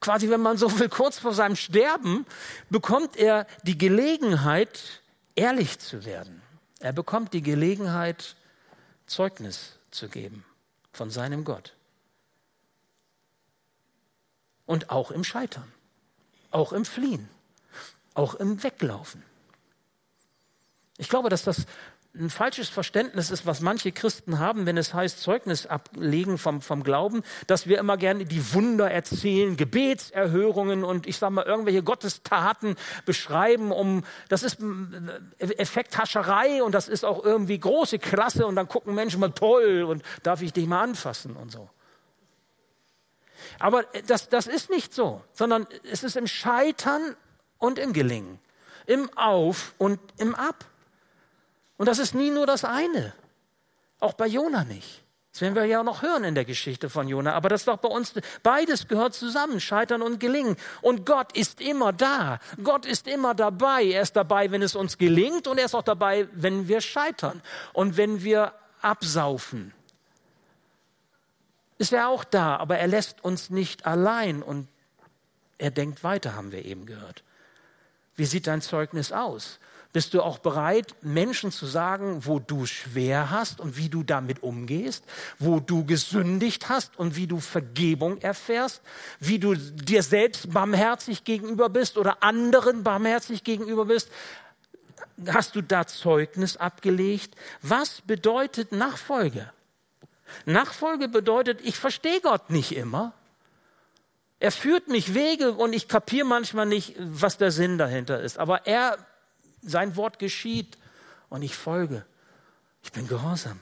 [0.00, 2.26] quasi, wenn man so will, kurz vor seinem Sterben,
[2.70, 5.02] bekommt er die Gelegenheit,
[5.34, 6.42] ehrlich zu werden.
[6.78, 8.36] Er bekommt die Gelegenheit,
[9.06, 10.44] Zeugnis zu geben
[10.92, 11.74] von seinem Gott.
[14.66, 15.72] Und auch im Scheitern,
[16.50, 17.28] auch im Fliehen,
[18.14, 19.22] auch im Weglaufen.
[20.98, 21.66] Ich glaube, dass das
[22.18, 26.82] ein falsches Verständnis ist, was manche Christen haben, wenn es heißt Zeugnis ablegen vom, vom
[26.82, 32.76] Glauben, dass wir immer gerne die Wunder erzählen, Gebetserhörungen und ich sage mal irgendwelche Gottestaten
[33.04, 34.58] beschreiben, um das ist
[35.38, 40.02] Effekthascherei und das ist auch irgendwie große Klasse und dann gucken Menschen mal toll und
[40.22, 41.68] darf ich dich mal anfassen und so.
[43.58, 47.16] Aber das, das ist nicht so, sondern es ist im Scheitern
[47.58, 48.38] und im Gelingen,
[48.86, 50.64] im Auf und im Ab.
[51.76, 53.12] Und das ist nie nur das eine.
[54.00, 55.02] Auch bei Jona nicht.
[55.32, 57.34] Das werden wir ja noch hören in der Geschichte von Jona.
[57.34, 60.56] Aber das ist doch bei uns, beides gehört zusammen, Scheitern und Gelingen.
[60.80, 62.38] Und Gott ist immer da.
[62.64, 63.84] Gott ist immer dabei.
[63.84, 67.42] Er ist dabei, wenn es uns gelingt und er ist auch dabei, wenn wir scheitern
[67.74, 69.74] und wenn wir absaufen.
[71.76, 74.68] Ist er auch da, aber er lässt uns nicht allein und
[75.58, 77.22] er denkt weiter, haben wir eben gehört.
[78.14, 79.58] Wie sieht dein Zeugnis aus?
[79.96, 84.42] Bist du auch bereit, Menschen zu sagen, wo du schwer hast und wie du damit
[84.42, 85.02] umgehst,
[85.38, 88.82] wo du gesündigt hast und wie du Vergebung erfährst,
[89.20, 94.10] wie du dir selbst barmherzig gegenüber bist oder anderen barmherzig gegenüber bist?
[95.28, 97.34] Hast du da Zeugnis abgelegt?
[97.62, 99.50] Was bedeutet Nachfolge?
[100.44, 103.14] Nachfolge bedeutet, ich verstehe Gott nicht immer.
[104.40, 108.38] Er führt mich Wege und ich kapiere manchmal nicht, was der Sinn dahinter ist.
[108.38, 108.98] Aber er
[109.66, 110.78] sein Wort geschieht
[111.28, 112.04] und ich folge.
[112.82, 113.60] Ich bin gehorsam.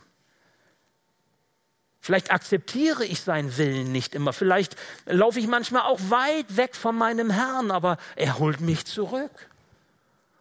[2.01, 4.35] Vielleicht akzeptiere ich seinen Willen nicht immer.
[4.35, 4.77] Vielleicht
[5.07, 9.49] laufe ich manchmal auch weit weg von meinem Herrn, aber er holt mich zurück.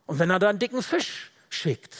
[0.05, 1.95] Und wenn er da einen dicken Fisch schickt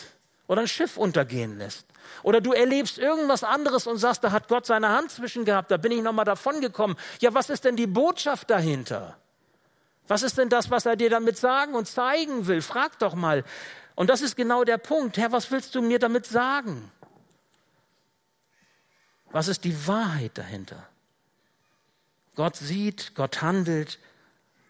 [0.47, 1.85] oder ein Schiff untergehen lässt,
[2.23, 5.77] oder du erlebst irgendwas anderes und sagst, da hat Gott seine Hand zwischen gehabt, da
[5.77, 6.97] bin ich nochmal davon gekommen.
[7.21, 9.17] Ja, was ist denn die Botschaft dahinter?
[10.07, 12.61] Was ist denn das, was er dir damit sagen und zeigen will?
[12.61, 13.43] Frag doch mal.
[13.95, 15.17] Und das ist genau der Punkt.
[15.17, 16.91] Herr, was willst du mir damit sagen?
[19.31, 20.87] Was ist die Wahrheit dahinter?
[22.35, 23.99] Gott sieht, Gott handelt,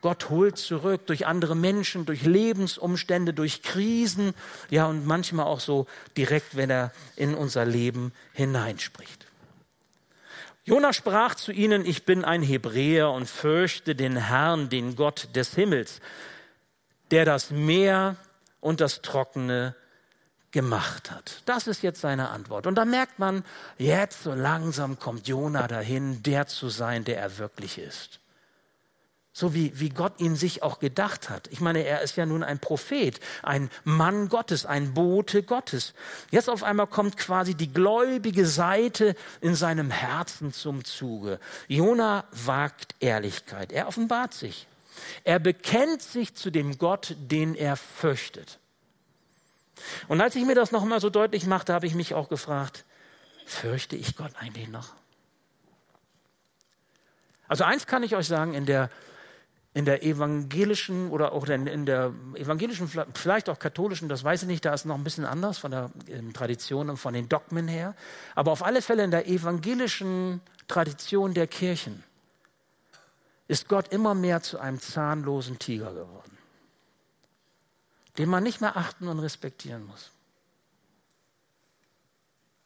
[0.02, 4.34] Gott holt zurück durch andere Menschen, durch Lebensumstände, durch Krisen,
[4.70, 9.26] ja, und manchmal auch so direkt, wenn er in unser Leben hineinspricht.
[10.66, 15.56] Jona sprach zu ihnen, ich bin ein Hebräer und fürchte den Herrn, den Gott des
[15.56, 16.00] Himmels,
[17.12, 18.16] der das Meer
[18.62, 19.76] und das Trockene
[20.52, 21.42] gemacht hat.
[21.46, 22.66] Das ist jetzt seine Antwort.
[22.66, 23.44] Und da merkt man,
[23.78, 28.20] jetzt so langsam kommt Jona dahin, der zu sein, der er wirklich ist.
[29.36, 31.48] So wie, wie Gott ihn sich auch gedacht hat.
[31.48, 35.96] Ich meine, er ist ja nun ein Prophet, ein Mann Gottes, ein Bote Gottes.
[36.30, 41.40] Jetzt auf einmal kommt quasi die gläubige Seite in seinem Herzen zum Zuge.
[41.68, 43.72] Jona wagt Ehrlichkeit.
[43.72, 44.68] Er offenbart sich.
[45.24, 48.60] Er bekennt sich zu dem Gott, den er fürchtet.
[50.08, 52.86] Und als ich mir das nochmal so deutlich machte, habe ich mich auch gefragt,
[53.48, 54.94] fürchte ich Gott eigentlich noch?
[57.48, 58.92] Also eins kann ich euch sagen, in der
[59.76, 64.66] in der evangelischen oder auch in der evangelischen, vielleicht auch katholischen, das weiß ich nicht,
[64.66, 67.96] da ist noch ein bisschen anders von der ähm, Tradition und von den Dogmen her.
[68.36, 72.04] Aber auf alle Fälle in der evangelischen Tradition der Kirchen
[73.48, 76.38] ist Gott immer mehr zu einem zahnlosen Tiger geworden,
[78.20, 80.12] den man nicht mehr achten und respektieren muss.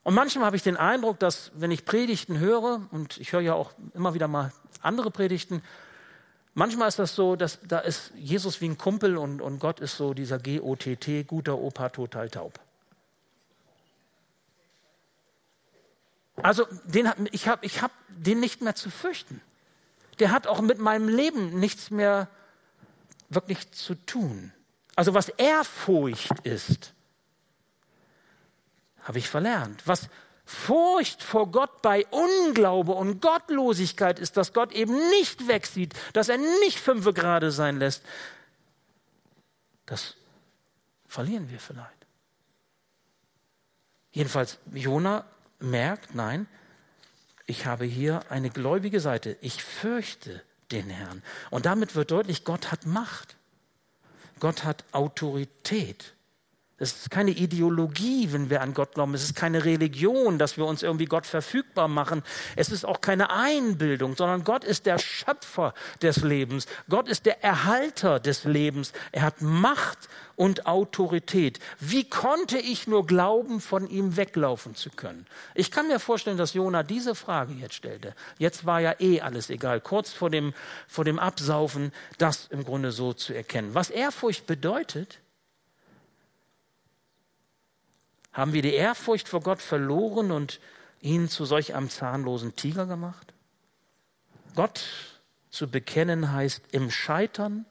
[0.03, 3.53] Und manchmal habe ich den Eindruck, dass wenn ich Predigten höre, und ich höre ja
[3.53, 5.61] auch immer wieder mal andere Predigten,
[6.57, 9.95] Manchmal ist das so, dass da ist Jesus wie ein Kumpel und, und Gott ist
[9.95, 12.59] so dieser G-O-T-T, guter Opa, total taub.
[16.37, 19.39] Also den, ich habe ich hab den nicht mehr zu fürchten.
[20.17, 22.27] Der hat auch mit meinem Leben nichts mehr
[23.29, 24.51] wirklich zu tun.
[24.95, 26.95] Also was Ehrfurcht ist,
[29.03, 29.83] habe ich verlernt.
[29.85, 30.09] Was
[30.47, 36.37] Furcht vor Gott bei Unglaube und Gottlosigkeit ist, dass Gott eben nicht wegsieht, dass er
[36.37, 38.01] nicht fünfe gerade sein lässt.
[39.85, 40.15] Das
[41.05, 41.91] verlieren wir vielleicht.
[44.13, 45.25] Jedenfalls, Jona
[45.59, 46.47] merkt, nein,
[47.45, 49.37] ich habe hier eine gläubige Seite.
[49.41, 50.41] Ich fürchte
[50.71, 51.23] den Herrn.
[51.49, 53.35] Und damit wird deutlich, Gott hat Macht.
[54.39, 56.13] Gott hat Autorität.
[56.79, 59.15] Es ist keine Ideologie, wenn wir an Gott glauben.
[59.15, 62.21] Es ist keine Religion, dass wir uns irgendwie Gott verfügbar machen.
[62.55, 65.73] Es ist auch keine Einbildung, sondern Gott ist der Schöpfer
[66.03, 66.67] des Lebens.
[66.87, 68.93] Gott ist der Erhalter des Lebens.
[69.11, 71.59] Er hat Macht und Autorität.
[71.79, 75.25] Wie konnte ich nur glauben, von ihm weglaufen zu können?
[75.55, 78.13] Ich kann mir vorstellen, dass Jona diese Frage jetzt stellte.
[78.37, 79.81] Jetzt war ja eh alles egal.
[79.81, 80.53] Kurz vor dem,
[80.87, 83.73] vor dem Absaufen, das im Grunde so zu erkennen.
[83.73, 85.17] Was Ehrfurcht bedeutet,
[88.37, 90.59] Haben wir die Ehrfurcht vor Gott verloren und
[91.01, 93.33] ihn zu solch einem zahnlosen Tiger gemacht?
[94.53, 94.83] Gott
[95.49, 97.65] zu bekennen heißt im Scheitern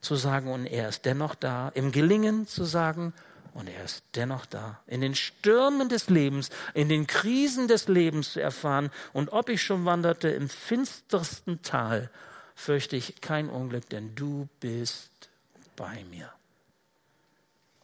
[0.00, 3.12] zu sagen, und er ist dennoch da, im Gelingen zu sagen,
[3.52, 4.80] und er ist dennoch da.
[4.86, 9.62] In den Stürmen des Lebens, in den Krisen des Lebens zu erfahren, und ob ich
[9.62, 12.08] schon wanderte im finstersten Tal,
[12.54, 15.28] fürchte ich kein Unglück, denn du bist
[15.76, 16.32] bei mir.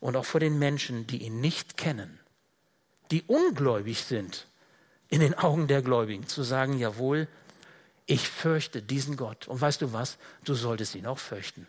[0.01, 2.21] Und auch vor den Menschen, die ihn nicht kennen,
[3.11, 4.47] die ungläubig sind,
[5.09, 7.29] in den Augen der Gläubigen, zu sagen, jawohl,
[8.07, 9.49] ich fürchte diesen Gott.
[9.49, 10.19] Und weißt du was?
[10.45, 11.67] Du solltest ihn auch fürchten.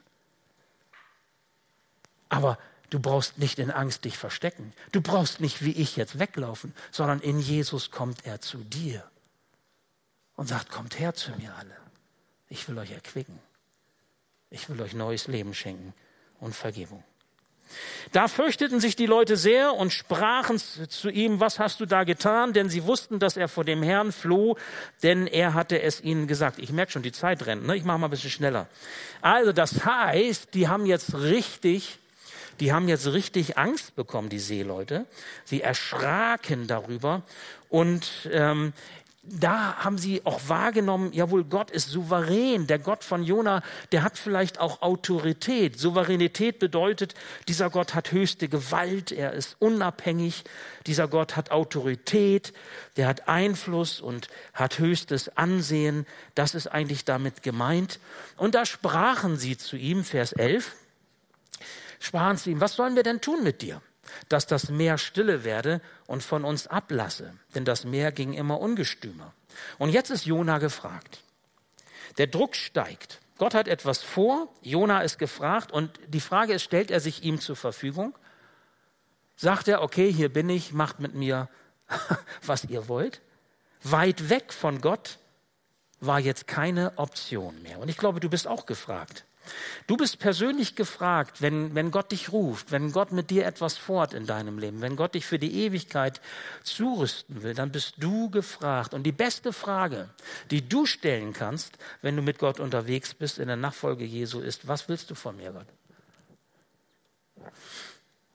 [2.30, 2.58] Aber
[2.90, 4.74] du brauchst nicht in Angst dich verstecken.
[4.92, 9.10] Du brauchst nicht wie ich jetzt weglaufen, sondern in Jesus kommt er zu dir
[10.36, 11.76] und sagt, kommt her zu mir alle.
[12.50, 13.40] Ich will euch erquicken.
[14.50, 15.94] Ich will euch neues Leben schenken
[16.40, 17.04] und Vergebung.
[18.12, 22.54] Da fürchteten sich die Leute sehr und sprachen zu ihm, was hast du da getan?
[22.54, 24.58] Denn sie wussten, dass er vor dem Herrn floh,
[25.04, 26.60] denn er hatte es ihnen gesagt.
[26.60, 27.66] Ich merke schon, die Zeit rennt.
[27.66, 27.76] Ne?
[27.76, 28.68] Ich mache mal ein bisschen schneller.
[29.22, 31.98] Also das heißt, die haben jetzt richtig,
[32.60, 35.06] die haben jetzt richtig Angst bekommen, die Seeleute.
[35.46, 37.24] Sie erschraken darüber
[37.70, 38.74] und ähm,
[39.30, 42.66] da haben sie auch wahrgenommen, jawohl, Gott ist souverän.
[42.68, 43.62] Der Gott von Jona,
[43.92, 45.78] der hat vielleicht auch Autorität.
[45.78, 47.14] Souveränität bedeutet,
[47.48, 50.46] dieser Gott hat höchste Gewalt, er ist unabhängig.
[50.86, 52.54] Dieser Gott hat Autorität,
[52.96, 56.06] der hat Einfluss und hat höchstes Ansehen.
[56.34, 58.00] Das ist eigentlich damit gemeint.
[58.38, 60.74] Und da sprachen sie zu ihm, Vers 11,
[62.00, 63.82] sprachen sie ihm, was sollen wir denn tun mit dir?
[64.30, 69.34] Dass das Meer stille werde und von uns ablasse, denn das Meer ging immer ungestümer.
[69.78, 71.20] Und jetzt ist Jona gefragt.
[72.18, 73.20] Der Druck steigt.
[73.38, 77.40] Gott hat etwas vor, Jona ist gefragt und die Frage ist, stellt er sich ihm
[77.40, 78.18] zur Verfügung?
[79.36, 81.48] Sagt er, okay, hier bin ich, macht mit mir,
[82.46, 83.22] was ihr wollt?
[83.84, 85.20] Weit weg von Gott
[86.00, 87.80] war jetzt keine Option mehr.
[87.80, 89.26] Und ich glaube, du bist auch gefragt.
[89.88, 94.14] Du bist persönlich gefragt, wenn, wenn Gott dich ruft, wenn Gott mit dir etwas fort
[94.14, 96.22] in deinem Leben, wenn Gott dich für die Ewigkeit
[96.64, 98.94] zurüsten will, dann bist du gefragt.
[98.94, 100.10] Und die beste Frage,
[100.52, 104.68] die du stellen kannst, wenn du mit Gott unterwegs bist in der Nachfolge Jesu, ist,
[104.68, 105.68] was willst du von mir, Gott?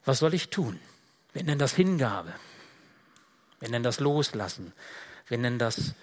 [0.04, 0.80] Was soll ich tun?
[1.32, 2.32] Wir nennen das Hingabe.
[3.60, 4.72] Wir nennen das Loslassen.
[5.28, 5.94] Wir nennen das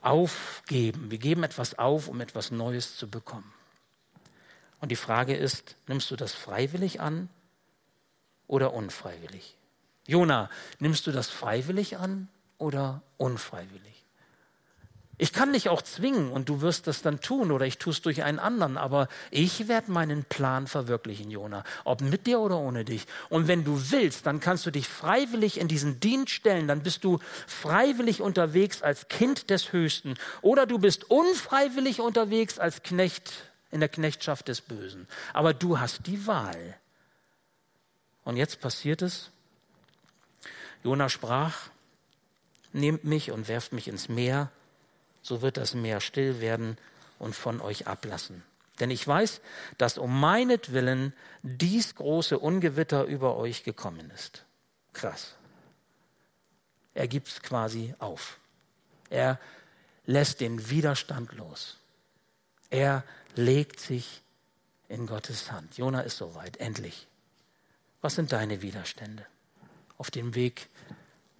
[0.00, 1.10] Aufgeben.
[1.10, 3.52] Wir geben etwas auf, um etwas Neues zu bekommen.
[4.80, 7.28] Und die Frage ist, nimmst du das freiwillig an
[8.46, 9.56] oder unfreiwillig?
[10.06, 10.48] Jona,
[10.78, 13.98] nimmst du das freiwillig an oder unfreiwillig?
[15.20, 18.02] Ich kann dich auch zwingen und du wirst das dann tun oder ich tue es
[18.02, 22.84] durch einen anderen, aber ich werde meinen Plan verwirklichen, Jona, ob mit dir oder ohne
[22.84, 23.04] dich.
[23.28, 27.02] Und wenn du willst, dann kannst du dich freiwillig in diesen Dienst stellen, dann bist
[27.02, 27.18] du
[27.48, 33.88] freiwillig unterwegs als Kind des Höchsten oder du bist unfreiwillig unterwegs als Knecht in der
[33.88, 35.06] Knechtschaft des Bösen.
[35.32, 36.78] Aber du hast die Wahl.
[38.24, 39.30] Und jetzt passiert es.
[40.84, 41.70] Jona sprach,
[42.72, 44.50] nehmt mich und werft mich ins Meer,
[45.22, 46.78] so wird das Meer still werden
[47.18, 48.42] und von euch ablassen.
[48.80, 49.40] Denn ich weiß,
[49.76, 51.12] dass um meinetwillen
[51.42, 54.44] dies große Ungewitter über euch gekommen ist.
[54.92, 55.34] Krass.
[56.94, 58.38] Er gibt es quasi auf.
[59.10, 59.38] Er
[60.06, 61.78] lässt den Widerstand los.
[62.70, 63.04] Er
[63.34, 64.22] legt sich
[64.88, 65.76] in Gottes Hand.
[65.76, 67.06] Jona ist soweit, endlich.
[68.00, 69.26] Was sind deine Widerstände
[69.96, 70.68] auf dem Weg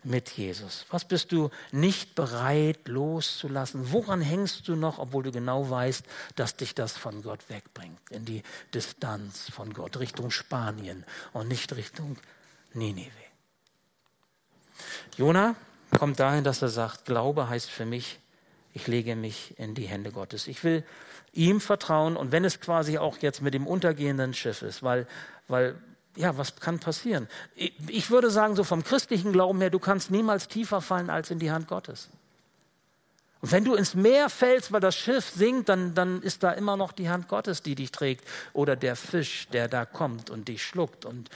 [0.05, 0.87] mit Jesus?
[0.91, 3.93] Was bist du nicht bereit loszulassen?
[3.93, 6.05] Woran hängst du noch, obwohl du genau weißt,
[6.37, 8.43] dass dich das von Gott wegbringt, in die
[8.75, 12.17] Distanz von Gott, Richtung Spanien und nicht Richtung
[12.75, 13.11] Ninive?
[15.17, 15.57] Jona
[15.99, 18.19] kommt dahin, dass er sagt, Glaube heißt für mich,
[18.75, 20.47] ich lege mich in die Hände Gottes.
[20.47, 20.85] Ich will
[21.33, 25.07] ihm vertrauen und wenn es quasi auch jetzt mit dem untergehenden Schiff ist, weil,
[25.47, 25.77] weil
[26.17, 27.29] ja, was kann passieren?
[27.55, 31.39] Ich würde sagen, so vom christlichen Glauben her, du kannst niemals tiefer fallen als in
[31.39, 32.09] die Hand Gottes.
[33.41, 36.77] Und wenn du ins Meer fällst, weil das Schiff sinkt, dann, dann ist da immer
[36.77, 38.27] noch die Hand Gottes, die dich trägt.
[38.53, 41.31] Oder der Fisch, der da kommt und dich schluckt und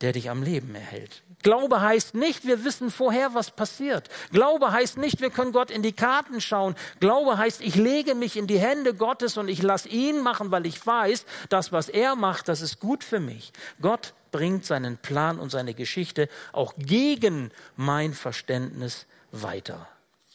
[0.00, 1.22] der dich am Leben erhält.
[1.42, 4.08] Glaube heißt nicht, wir wissen vorher, was passiert.
[4.32, 6.74] Glaube heißt nicht, wir können Gott in die Karten schauen.
[6.98, 10.66] Glaube heißt, ich lege mich in die Hände Gottes und ich lasse ihn machen, weil
[10.66, 13.52] ich weiß, das, was er macht, das ist gut für mich.
[13.80, 19.88] Gott bringt seinen Plan und seine Geschichte auch gegen mein Verständnis weiter.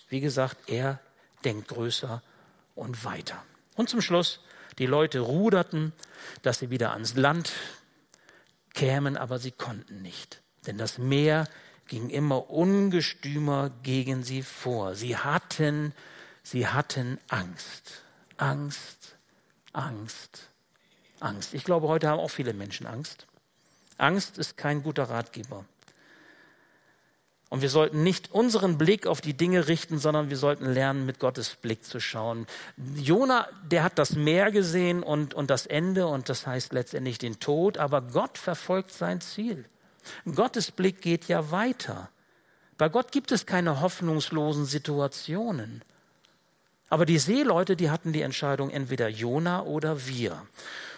[0.07, 0.99] Wie gesagt, er
[1.43, 2.22] denkt größer
[2.76, 3.43] und weiter.
[3.76, 4.39] Und zum Schluss,
[4.78, 5.91] die Leute ruderten,
[6.41, 7.51] dass sie wieder ans Land
[8.74, 10.41] kämen, aber sie konnten nicht.
[10.65, 11.47] Denn das Meer
[11.88, 14.95] ging immer ungestümer gegen sie vor.
[14.95, 15.93] Sie hatten,
[16.41, 18.03] sie hatten Angst.
[18.38, 19.15] Angst,
[19.74, 20.49] Angst,
[21.19, 21.53] Angst.
[21.53, 23.28] Ich glaube, heute haben auch viele Menschen Angst.
[23.97, 25.65] Angst ist kein guter Ratgeber.
[27.54, 31.20] Und wir sollten nicht unseren Blick auf die Dinge richten, sondern wir sollten lernen, mit
[31.20, 32.47] Gottes Blick zu schauen.
[32.95, 37.39] Jona, der hat das Meer gesehen und, und das Ende und das heißt letztendlich den
[37.39, 39.66] Tod, aber Gott verfolgt sein Ziel.
[40.34, 42.10] Gottes Blick geht ja weiter.
[42.80, 45.84] Bei Gott gibt es keine hoffnungslosen Situationen.
[46.89, 50.41] Aber die Seeleute, die hatten die Entscheidung entweder Jona oder wir.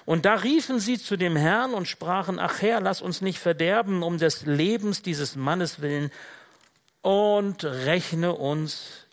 [0.05, 4.03] Und da riefen sie zu dem Herrn und sprachen, ach Herr, lass uns nicht verderben
[4.03, 6.11] um des Lebens dieses Mannes willen,
[7.05, 9.05] und rechne uns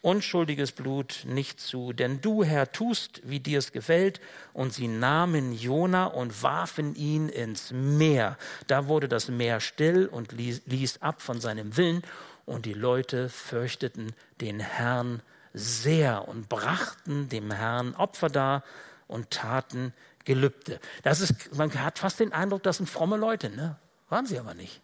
[0.00, 4.20] unschuldiges Blut nicht zu, denn du, Herr, tust, wie dir es gefällt.
[4.52, 8.38] Und sie nahmen Jona und warfen ihn ins Meer.
[8.68, 12.04] Da wurde das Meer still und ließ, ließ ab von seinem Willen.
[12.46, 15.20] Und die Leute fürchteten den Herrn
[15.52, 18.62] sehr und brachten dem Herrn Opfer dar
[19.08, 19.92] und taten
[20.24, 20.78] Gelübde.
[21.02, 23.74] Das ist, man hat fast den Eindruck, das sind fromme Leute, ne?
[24.10, 24.80] Waren sie aber nicht.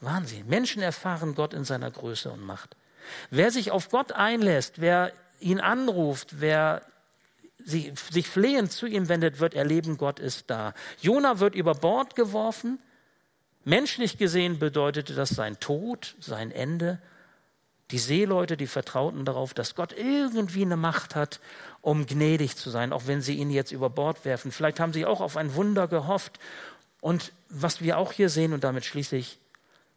[0.00, 0.46] Wahnsinn.
[0.48, 2.76] Menschen erfahren Gott in seiner Größe und Macht.
[3.30, 6.82] Wer sich auf Gott einlässt, wer ihn anruft, wer
[7.64, 10.74] sich, sich flehend zu ihm wendet, wird erleben, Gott ist da.
[11.00, 12.78] Jona wird über Bord geworfen.
[13.64, 16.98] Menschlich gesehen bedeutete das sein Tod, sein Ende.
[17.90, 21.40] Die Seeleute, die vertrauten darauf, dass Gott irgendwie eine Macht hat,
[21.82, 24.52] um gnädig zu sein, auch wenn sie ihn jetzt über Bord werfen.
[24.52, 26.38] Vielleicht haben sie auch auf ein Wunder gehofft.
[27.00, 29.38] Und was wir auch hier sehen, und damit schließe ich,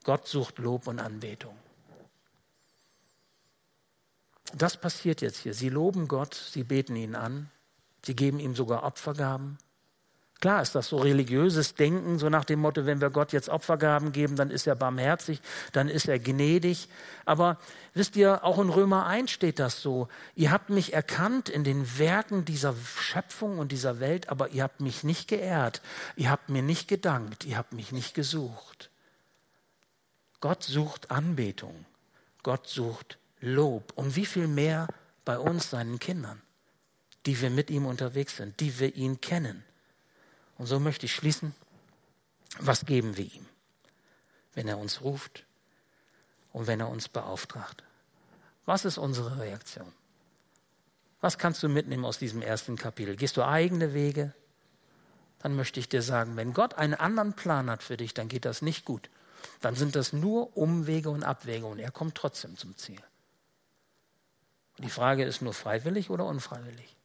[0.04, 1.56] Gott sucht Lob und Anbetung.
[4.56, 5.54] Das passiert jetzt hier.
[5.54, 7.50] Sie loben Gott, sie beten ihn an,
[8.06, 9.58] sie geben ihm sogar Opfergaben.
[10.44, 14.12] Klar ist das so religiöses Denken, so nach dem Motto, wenn wir Gott jetzt Opfergaben
[14.12, 15.40] geben, dann ist er barmherzig,
[15.72, 16.90] dann ist er gnädig.
[17.24, 17.58] Aber
[17.94, 20.10] wisst ihr, auch in Römer 1 steht das so.
[20.36, 24.82] Ihr habt mich erkannt in den Werken dieser Schöpfung und dieser Welt, aber ihr habt
[24.82, 25.82] mich nicht geehrt.
[26.18, 27.46] Ihr habt mir nicht gedankt.
[27.46, 28.90] Ihr habt mich nicht gesucht.
[30.44, 31.86] Gott sucht Anbetung.
[32.44, 33.94] Gott sucht Lob.
[33.96, 34.90] Und wie viel mehr
[35.24, 36.42] bei uns, seinen Kindern,
[37.26, 39.64] die wir mit ihm unterwegs sind, die wir ihn kennen.
[40.58, 41.56] Und so möchte ich schließen.
[42.60, 43.46] Was geben wir ihm,
[44.54, 45.46] wenn er uns ruft
[46.52, 47.82] und wenn er uns beauftragt?
[48.66, 49.94] Was ist unsere Reaktion?
[51.22, 53.16] Was kannst du mitnehmen aus diesem ersten Kapitel?
[53.16, 54.34] Gehst du eigene Wege?
[55.40, 58.44] Dann möchte ich dir sagen, wenn Gott einen anderen Plan hat für dich, dann geht
[58.44, 59.10] das nicht gut
[59.62, 63.02] dann sind das nur Umwege und Abwäge und er kommt trotzdem zum Ziel.
[64.80, 66.96] Die Frage ist nur freiwillig oder unfreiwillig.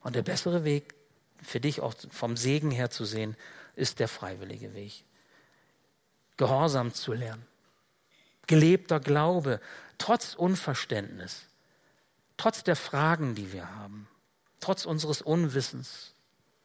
[0.00, 0.94] Und der bessere Weg
[1.42, 3.36] für dich auch vom Segen her zu sehen,
[3.74, 5.04] ist der freiwillige Weg.
[6.36, 7.46] Gehorsam zu lernen.
[8.46, 9.60] Gelebter Glaube,
[9.98, 11.42] trotz Unverständnis,
[12.36, 14.08] trotz der Fragen, die wir haben,
[14.60, 16.14] trotz unseres Unwissens,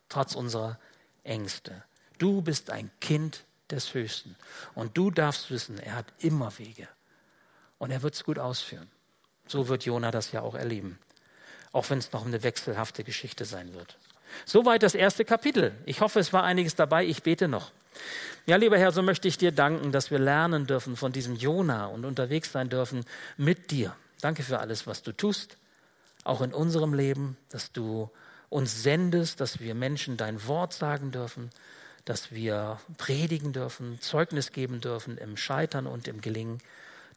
[0.10, 0.80] trotz unserer
[1.24, 1.84] Ängste.
[2.18, 4.36] Du bist ein Kind des Höchsten.
[4.76, 6.88] Und du darfst wissen, er hat immer Wege.
[7.78, 8.90] Und er wird es gut ausführen.
[9.48, 11.00] So wird Jona das ja auch erleben.
[11.72, 13.98] Auch wenn es noch eine wechselhafte Geschichte sein wird.
[14.46, 15.74] Soweit das erste Kapitel.
[15.86, 17.06] Ich hoffe, es war einiges dabei.
[17.06, 17.72] Ich bete noch.
[18.46, 21.88] Ja, lieber Herr, so möchte ich dir danken, dass wir lernen dürfen von diesem Jona
[21.88, 23.04] und unterwegs sein dürfen
[23.36, 23.96] mit dir.
[24.22, 25.58] Danke für alles, was du tust,
[26.24, 28.10] auch in unserem Leben, dass du
[28.50, 31.50] uns sendest, dass wir Menschen dein Wort sagen dürfen,
[32.10, 36.60] dass wir predigen dürfen, Zeugnis geben dürfen im Scheitern und im Gelingen.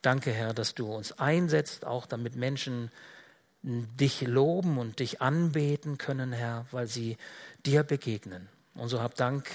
[0.02, 2.90] Danke, Herr, dass du uns einsetzt, auch damit Menschen
[3.62, 7.18] dich loben und dich anbeten können, Herr, weil sie
[7.66, 8.48] dir begegnen.
[8.74, 9.48] Und so hab Dank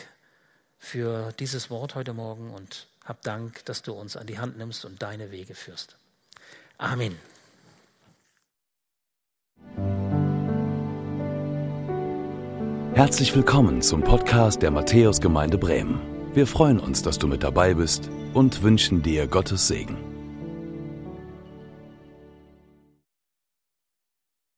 [0.77, 4.85] für dieses Wort heute Morgen und hab Dank, dass du uns an die Hand nimmst
[4.85, 5.97] und deine Wege führst.
[6.77, 7.17] Amen.
[12.95, 15.99] Herzlich willkommen zum Podcast der Matthäusgemeinde Bremen.
[16.33, 20.14] Wir freuen uns, dass du mit dabei bist und wünschen dir Gottes Segen.